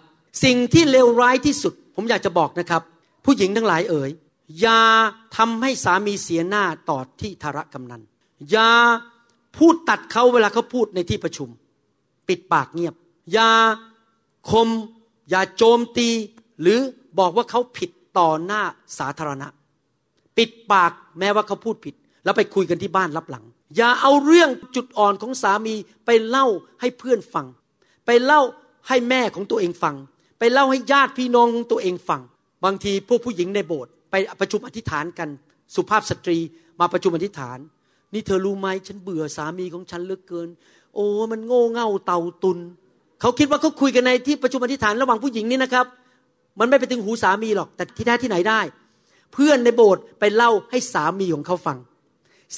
[0.44, 2.82] สิ่งที่เลวร้ายที่สุด ผมอยากจะบอกนะครับ
[3.24, 4.10] ผู้หญิงทั้งหลายเอ๋ย
[4.60, 4.80] อย่า
[5.36, 8.02] ทำให้สามีเสียหน้าต่อที่ธารกำนัน
[8.50, 8.70] อย่า
[9.56, 11.48] พูดตัดเขาเวลาเขาพูดในที่ประชุม
[12.28, 12.94] ปิดปากเงียบ
[13.32, 13.50] อย่า
[14.50, 14.68] คม
[15.30, 16.08] อย่าโจมตี
[16.60, 16.78] หรือ
[17.18, 18.62] บอกว่าเขาผิดต่อหน้า
[18.98, 19.48] สาธารณะ
[20.36, 21.94] ปิดปากแม้ว่าเขาพูดผิด
[22.24, 23.44] แล้วไปคุยกันที่บ้านรับหลัง
[23.76, 25.74] อย่าเอาเรื่องจุดอ่อนของสามี
[26.06, 26.46] ไปเล่า
[26.80, 27.46] ให้เพื่อนฟัง
[28.06, 28.42] ไปเล่า
[28.88, 29.96] ให้แม่ของตัวเองฟัง
[30.38, 32.22] ไปเล่าให้ญาติพี่น้องของตัวเองฟัง
[32.64, 35.28] บางทีพวกผู้หญิงในโบสถ์ไปประชุมอธิษฐานกัน
[35.74, 36.38] สุภาพสตรี
[36.80, 37.58] มาประชุมอธิษฐาน
[38.14, 40.48] นี่เธอรู้ไหมฉันเบื่อสามีของฉันเหลือเกิน
[40.94, 42.58] โอ้มันโง่เง่าเต่าตุน
[43.20, 45.86] เขาคิดว่าเขาคุยกันในที่ประชุมอธิษฐานระหว่างผู้หญิงนี่นะครับ
[46.58, 48.60] มันไม่ไปถึงหูสามีหรอกแต่ที่แท้ที่ไหนได้
[49.32, 51.78] เพื่อนในโบสถ์ไปเล่าให้สามีของเขาฟัง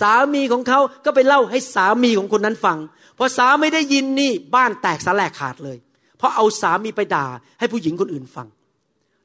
[0.00, 2.78] สามีของเขาก็ไปเล่าให้สามีของคนนั้นฟัง
[3.18, 5.78] พอสาม่ได้ยินนี่บ้านแตกสลายขาดเลย
[6.18, 7.26] เพราะเอาสามีไปด่า
[7.58, 8.46] ให้ผู้หญิงคนอื่นฟัง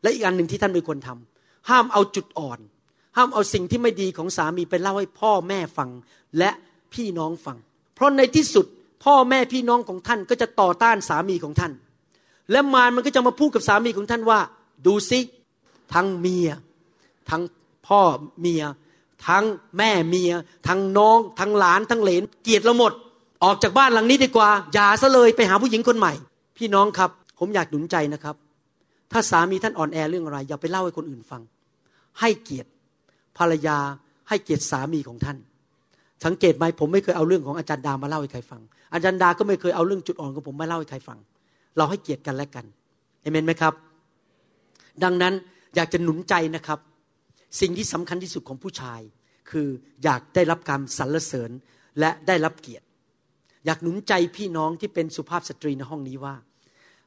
[0.06, 2.60] และอีกอันหนึ่งที่ท่านไม่ควรทำห้ามเอาจุดอ่อน
[3.18, 5.90] ห้ามเอาสิ่งที่ไม่ดีของสามีไปเล่าให้พ่อแม่ฟัง
[6.38, 6.50] และ
[6.94, 7.58] พี่น้องฟัง
[7.96, 8.66] เพราะในที่สุด
[9.04, 11.72] พ่อแม่พี่น้องของท่านก็จะต่อต้านสามีของท่าน
[12.52, 14.40] และมารมันก็จะมาพูดกับสามีของท่านว่า
[14.86, 15.20] ดูซิ
[15.94, 16.50] ทั้งเมีย
[17.30, 17.42] ทั้ง
[17.88, 18.02] พ่อ
[18.40, 18.64] เมีย
[19.28, 19.44] ทั้ง
[19.78, 20.32] แม่เมีย
[20.68, 22.94] ทั้งน้อง ทั้งหลานทั้งเหลน เกลียดเราหมด
[23.44, 26.14] ออกจากบ้านหลังนี้ดีกว่า อย่าซะเลยไปหาผู้หญิงคนใหม่
[26.58, 28.36] พี่น้องครับ ผมอยากหนุนใจนะครับ
[29.12, 31.42] ถ้าสามีท่านอ่อนแอเรื่องอะไร อย่าไปเล่าให้คนอื่นฟัง
[32.20, 32.70] ให้เกียรติ
[33.38, 33.78] ภรรยา
[34.30, 35.38] ให้เกียรติสามีของท่าน
[36.26, 38.62] สังเกตไหมผมไม่เคยเอาเรื่องของอาจารย์ดามาเล่าให้ใครฟัง
[38.94, 41.20] อาจารย์ดาก็ไม่เคยเอาเรื่องจุดอ่อนของผมมาเล่าให้ใครฟัง
[41.78, 42.66] เราให้เกียรติกันและกัน
[43.22, 43.74] เอเมนไหมครับ
[45.04, 45.34] ดังนั้น
[45.76, 46.80] อยากจะหนุนใจนะครับ
[47.62, 49.02] สิ่งที่สำคัญที่สุดของผู้ชาย
[49.50, 49.68] คือ
[50.04, 51.52] อยากได้รับการสรรเสริญ
[52.00, 52.86] และได้รับเกียรติ
[53.66, 56.36] อยากหนุนใจพี่น้องที่เป็นสุภาพสตรีในห้องนี้ว่า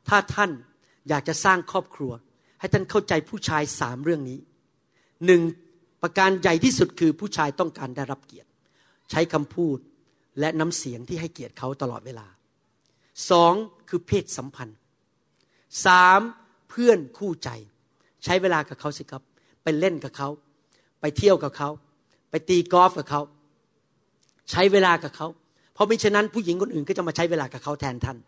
[0.09, 0.51] ถ้าท่าน
[1.09, 2.13] อยากจะสร้างครอบครัว
[2.61, 4.39] ให้ท่านเข้าใจผู้ชายสามเรื่องนี้
[5.27, 5.43] หนึ่ง
[6.03, 8.49] ประการใหญ่ที่สุดคือผู้ชายต้องการได้รับเกียรติ
[9.11, 9.79] ใช้คำพูด
[10.41, 12.27] และน้ำเสียงที่ให้เกียรติเขาตลอดเวลา
[13.31, 13.55] สอง
[13.89, 14.79] คือเพศสัมพันธ์
[15.87, 16.21] สาม
[16.71, 17.49] เพื่อนคู่ใจ
[18.25, 19.23] ใช้เวลากับเขาสิครับ
[19.63, 20.29] ไปเล่นกับเขา
[21.01, 21.71] ไปเที่ยวกับเขา
[22.31, 23.21] ไปตีกอล์ฟกับเขา
[24.51, 25.27] ใช้เวลากับเขา
[25.75, 28.19] เพราะมิฉะนั้นผู้หญิงคนอื่นก็จะมาใช้เวลากับเขาแทนท่าน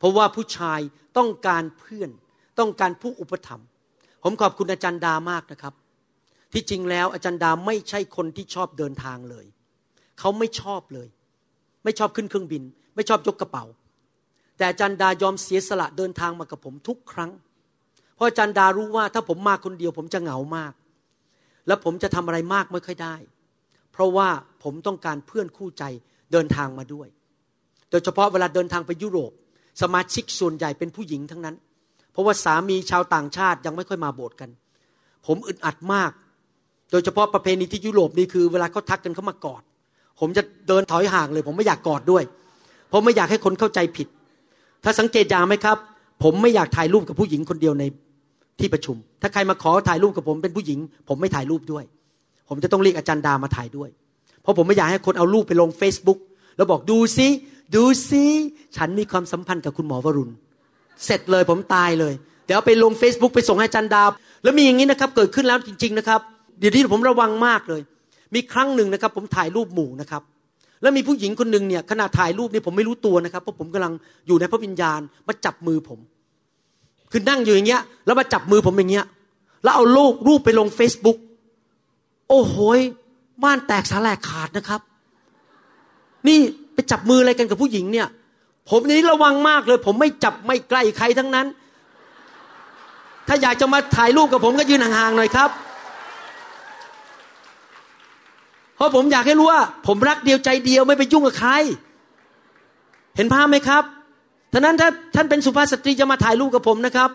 [0.00, 0.80] เพราะว่าผู้ชาย
[1.18, 2.10] ต้องการเพื่อน
[2.58, 3.66] ต้องการผู้อุปถัมภ์
[4.22, 5.74] ผมขอบคุณอาจารย์ดามากนะครับ
[6.52, 9.46] ที่จริงแล้วอาจารย์ดาไม่ใช่คนที่ชอบเดินทางเลย
[10.18, 11.08] เขาไม่ชอบเลย
[11.84, 12.62] ไม่ชอบขึ้นเครื่องบิน
[12.94, 13.64] ไม่ชอบยกกระเป๋า
[14.56, 17.30] แต่อาจารย์ดายอมเสียสละเดินทางมากับผมทุกครั้ง
[18.14, 20.72] เพราะอาจารย์ดารู้ว่าถ้าผมมาคนเดียว ผมจะเหงามาก
[21.66, 23.16] และผมจะทำอะไรมากไม่ค่อยได้
[23.92, 24.28] เพราะว่า
[24.62, 25.84] ผมต้องการเพื่อนคู่ใจ
[26.32, 27.08] เดินทางมาด้วย
[27.90, 29.32] โดยเฉพาะเวลาเดินทางไปยุโรป
[29.82, 31.56] สมาชิกส่วนใหญ่เป็นผู้หญิงทั้งนั้น
[32.12, 34.50] เพราะว่าสามีชาวต่างชาติยังไม่ค่อยมาโบสถ์กัน
[35.26, 36.10] ผมอึดอัดมาก
[36.90, 39.62] โดยเฉพาะประเพณีที่ยุโรปนี่คือ เวลาเขาทักกันเขามากอด
[40.20, 42.22] ผมจะเดินถอยห่างเลย ผมไม่อยากกอดด้วย
[42.88, 44.08] เพราะไม่อยากให้คนเข้าใจผิด
[44.84, 45.76] ถ้าสังเกตอย่างไหมครับ
[46.22, 47.84] ผมไม่อยากถ่ายรูปกับผู้หญิงคนเดียวใน
[48.60, 51.84] ที่ประชุม ถ้าใครมาขอถ่ายรูปกับผมเป็นผู้หญิง ผมไม่ถ่ายรูปด้วย
[52.48, 53.88] ผมจะต้องเรียกอาจารย์ดามาถ่ายด้วย
[54.42, 56.18] เพราะผมไม่อยากให้คนเอารูปไปลง Facebook
[56.56, 57.28] แล้วบอกดูซิ
[57.74, 58.24] ดูซิ
[58.76, 60.32] ฉันมีความสัมพันธ์กับคุณหมอวรุณ
[61.04, 62.14] เสร็จเลยผมตายเลย
[62.46, 64.02] เดี๋ยวไปลง Facebook ไปส่งให้จารย์ดา
[64.42, 66.20] แล้วมีอย่างนี้นะครับ เกิดขึ้นแล้วจริง ๆนะครับ
[66.58, 67.80] เดี๋ยวนี้ผมระวังมากเลย
[68.34, 70.22] มีครั้งหนึ่งนะครับ ผมถ่ายรูปหมู่นะครับ
[70.82, 73.92] แล้วมีผู้หญิงคนหนึ่งเนี่ยขณะถ่ายรูปนี่ผมไม่รู้ตัวนะครับเพราะผมกำลัง
[74.26, 75.98] อยู่ในพระวิญญาณมาจับมือผม
[77.10, 79.06] คือนั่งอยู่อย่างเงี้ย แล้วมาจับมือผมอย่างเงี้ย
[79.62, 81.18] แล้วเอารูปรูปไปลง Facebook
[82.28, 82.56] โอ้โห
[83.44, 84.80] บ้านแตกสาแหลกขาดนะครับ
[86.28, 86.38] นี่
[86.90, 88.08] จับมืออะไรกันกับผู้หญิงเนี่ย
[88.70, 91.46] ผมนี้ระวังมากเลย ผมไม่จับไม่ใกล้ใครทั้งนั้น
[93.28, 95.50] ถ้าอยากจะมาถ่ายรูปกับผมก็ยืนห่างๆหน่อยครับ
[98.76, 101.52] เพราะผมอยากให้รู้ว่า ผมรักเดียวใจเดียวไม่ไปยุ่งกับใคร
[103.16, 103.82] เห็นภาพไหมครับ
[104.52, 107.10] ท่านั้นถ้าท่านเป็นสุภาพสตรีจะมาถ่ายรูปกับผมนะครับ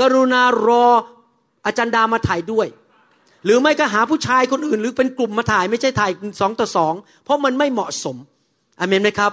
[0.00, 0.86] กรุณารอ
[1.66, 2.66] อาจารย์ดามาถ่ายด้วย
[3.44, 6.10] หรือไม่ก็หาผู้ชายคนอื่น หรือเป็นกลุ่มมาถ่ายไม่ใช่ถ่าย
[6.40, 6.94] สองต่อสอง
[7.24, 8.16] เพราะมันไม่เหมาะสม
[8.80, 9.32] อเมนไหมครับ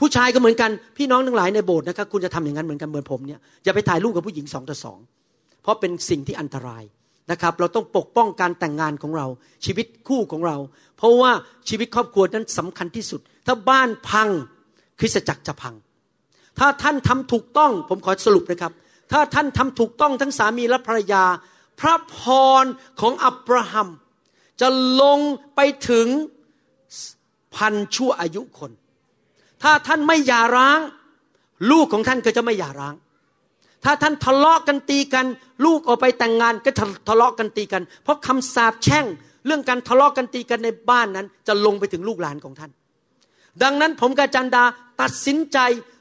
[0.00, 4.98] ผู้ชายก็เหมือนกันพี่น้องทั้งหลายในโบสถ์นะครับคุณจะทำอย่างนั้นเหมือนกันเหมือนผมเนี่ยอย่าไปถ่ายรูปกับผู้หญิงสองต่อสอง
[5.62, 6.84] เพราะเป็นสิ่งที่อันตราย
[7.30, 9.26] นะครับ เราต้องปกป้องการแต่งงานของเรา
[9.64, 10.56] ชีวิตคู่ของเรา
[10.96, 11.30] เพราะว่า
[11.68, 14.28] ชีวิตครอบครัวนั้นสำคัญที่สุด ถ้าบ้านพัง
[14.98, 15.74] คริสตจักรจะพัง
[16.58, 18.72] ถ้าท่านทำถูกต้องผมขอสรุปนะครับ
[19.12, 21.24] ถ้าท่านทำถูกต้องทั้งสามีและภรรยา
[21.80, 22.18] พระพ
[22.62, 22.64] ร
[23.00, 23.88] ของอับราฮัม
[24.60, 24.68] จะ
[25.02, 25.20] ลง
[25.54, 26.06] ไปถึง
[27.56, 28.72] พันชั่วอายุคน
[29.62, 30.80] ถ้าท่านไม่หย่าร้าง
[31.70, 32.94] ลูกของท่านก็จะไม่หย่าร้าง
[33.84, 35.26] ถ้าท่านทะเลาะกันตีกัน
[35.64, 36.70] ลูกออกไปแต่งงานก็
[37.08, 39.06] ทะเลาะกันตีกัน เพราะคำสาปแช่ง
[39.46, 42.70] เรื่องการทะเลาะกันตีกันในบ้านนั้น จะลงไปถึงลูกหลานของท่าน
[43.62, 44.64] ดังนั้นผมกับจันดา
[45.02, 45.58] ตัดสินใจ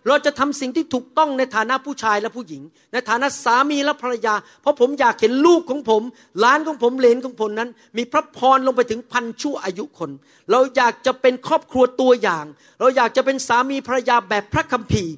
[0.08, 2.62] เราจะทำสิ่งที่ถูกต้องในฐานะผู้ชายและผู้หญิง
[2.94, 6.02] ในฐานะสามีและภรรยา เพราะผมอยากเห็นลูกของผม
[6.40, 10.12] หลานของผมเลนของผมนั้น มีพระพรลงไปถึงพันชั่วอายุคน
[10.52, 12.46] เราอยากจะเป็นครอบครัวตัวอย่าง
[12.80, 15.14] เราอยากจะเป็นสามีภรรยาแบบพระคัมภีร์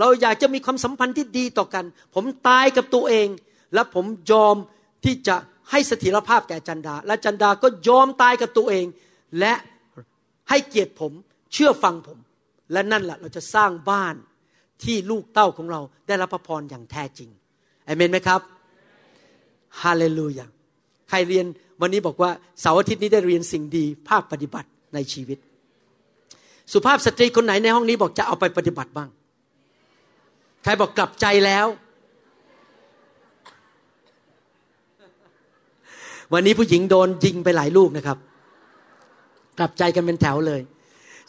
[0.00, 1.84] เราอยากจะมีความสัมพันธ์ที่ดีต่อกัน
[2.14, 3.28] ผมตายกับตัวเอง
[3.74, 4.56] และผมยอม
[5.04, 5.36] ที่จะ
[5.70, 8.86] ให้สถิรภาพแก่จันดา และจันดาก็ยอมตายกับตัวเอง
[9.40, 9.54] และ
[10.48, 11.12] ให้เกียรติผม
[11.52, 12.18] เชื่อฟังผม
[12.72, 14.14] และนั่นแหละเราจะสร้างบ้าน
[14.84, 17.30] ที่ลูกเต้าของเราได้รับพระพรอย่างแท้จริง
[17.86, 18.40] อเมนไหมครับ
[19.82, 20.46] ฮาเลลูยา
[21.08, 21.46] ใครเรียน
[21.80, 22.30] วันนี้บอกว่า
[22.60, 25.38] เสาร์อาทิตย์นี้ได้เรียนสิ่งดีภาคปฏิบัติในชีวิต
[26.72, 29.08] สุภาพสตรีคนไหนในห้องนี้บอกจะเอาไปปฏิบัติบ้าง
[30.62, 31.66] ใครบอกกลับใจแล้ว
[36.32, 38.18] วันนี้ผู้หญิงโดนยิงไปหลายลูกนะครับ
[39.58, 40.60] กลับใจกันเป็นแถวเลย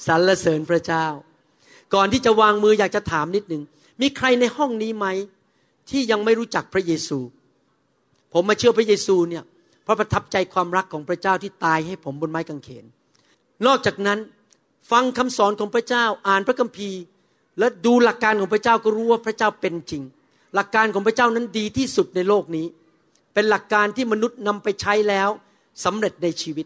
[0.07, 1.05] สรรเสริญพระเจ้า
[1.93, 3.63] ก่อนที่จะวางมืออยากจะถามนิดหนึ่ง
[4.01, 5.07] มีใครในห้องนี้ไหม
[5.89, 7.19] ที่ยังไม่รู้จักพระเยซู
[8.33, 9.43] ผมมาเชื่อพระเยซูเนี่ย
[9.83, 12.85] เพราะประทับใจความรักของพระเจ้าที่ตายให้ผมบนไม้กางเขน
[13.65, 14.19] นอกจากนั้น
[14.91, 16.99] ฟังคำสอนของพระเจ้าอ่านพระคัมภีร์
[17.59, 20.03] และดูหลักการของพระเจ้าก็รู้ว่าพระเจ้าเป็นจริง
[20.55, 22.65] หลักการของพระเจ้านั้นดีที่สุดในโลกนี้
[23.33, 25.29] เป็นหลักการที่มนุษย์นำไปใช้แล้ว
[25.85, 26.65] สำเร็จในชีวิต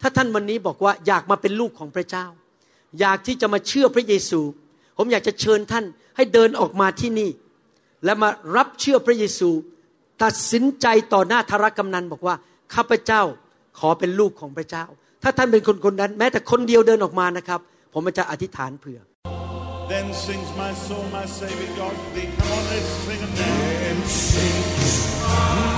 [0.00, 2.26] ถ้าท่านวันนี้บอกว่าอยากมาเป็นลูกของพระเจ้า
[3.00, 4.40] อยากที่จะมาเชื่อพระเยซู
[4.96, 5.84] ผมอยากจะเชิญท่าน
[6.16, 7.30] ให้เดินออกมาที่นี่
[8.04, 9.50] และมารับเชื่อพระเยซู
[10.22, 12.34] ตัดสินใจต่อหน้าธารกำนันบอกว่า
[12.74, 13.22] ข้าพเจ้า
[13.78, 14.84] ขอเป็นลูกของพระเจ้า
[15.22, 17.60] ถ้าท่านเป็นคนคนนั้น แม้แต่คนเดียวเดินออกมานะครับ
[17.92, 19.00] ผมจะอธิษฐานเผื่อ
[19.94, 22.28] Then sings my soul, my Savior God thee.
[22.36, 23.32] Come on, let's sing it
[25.72, 25.77] now.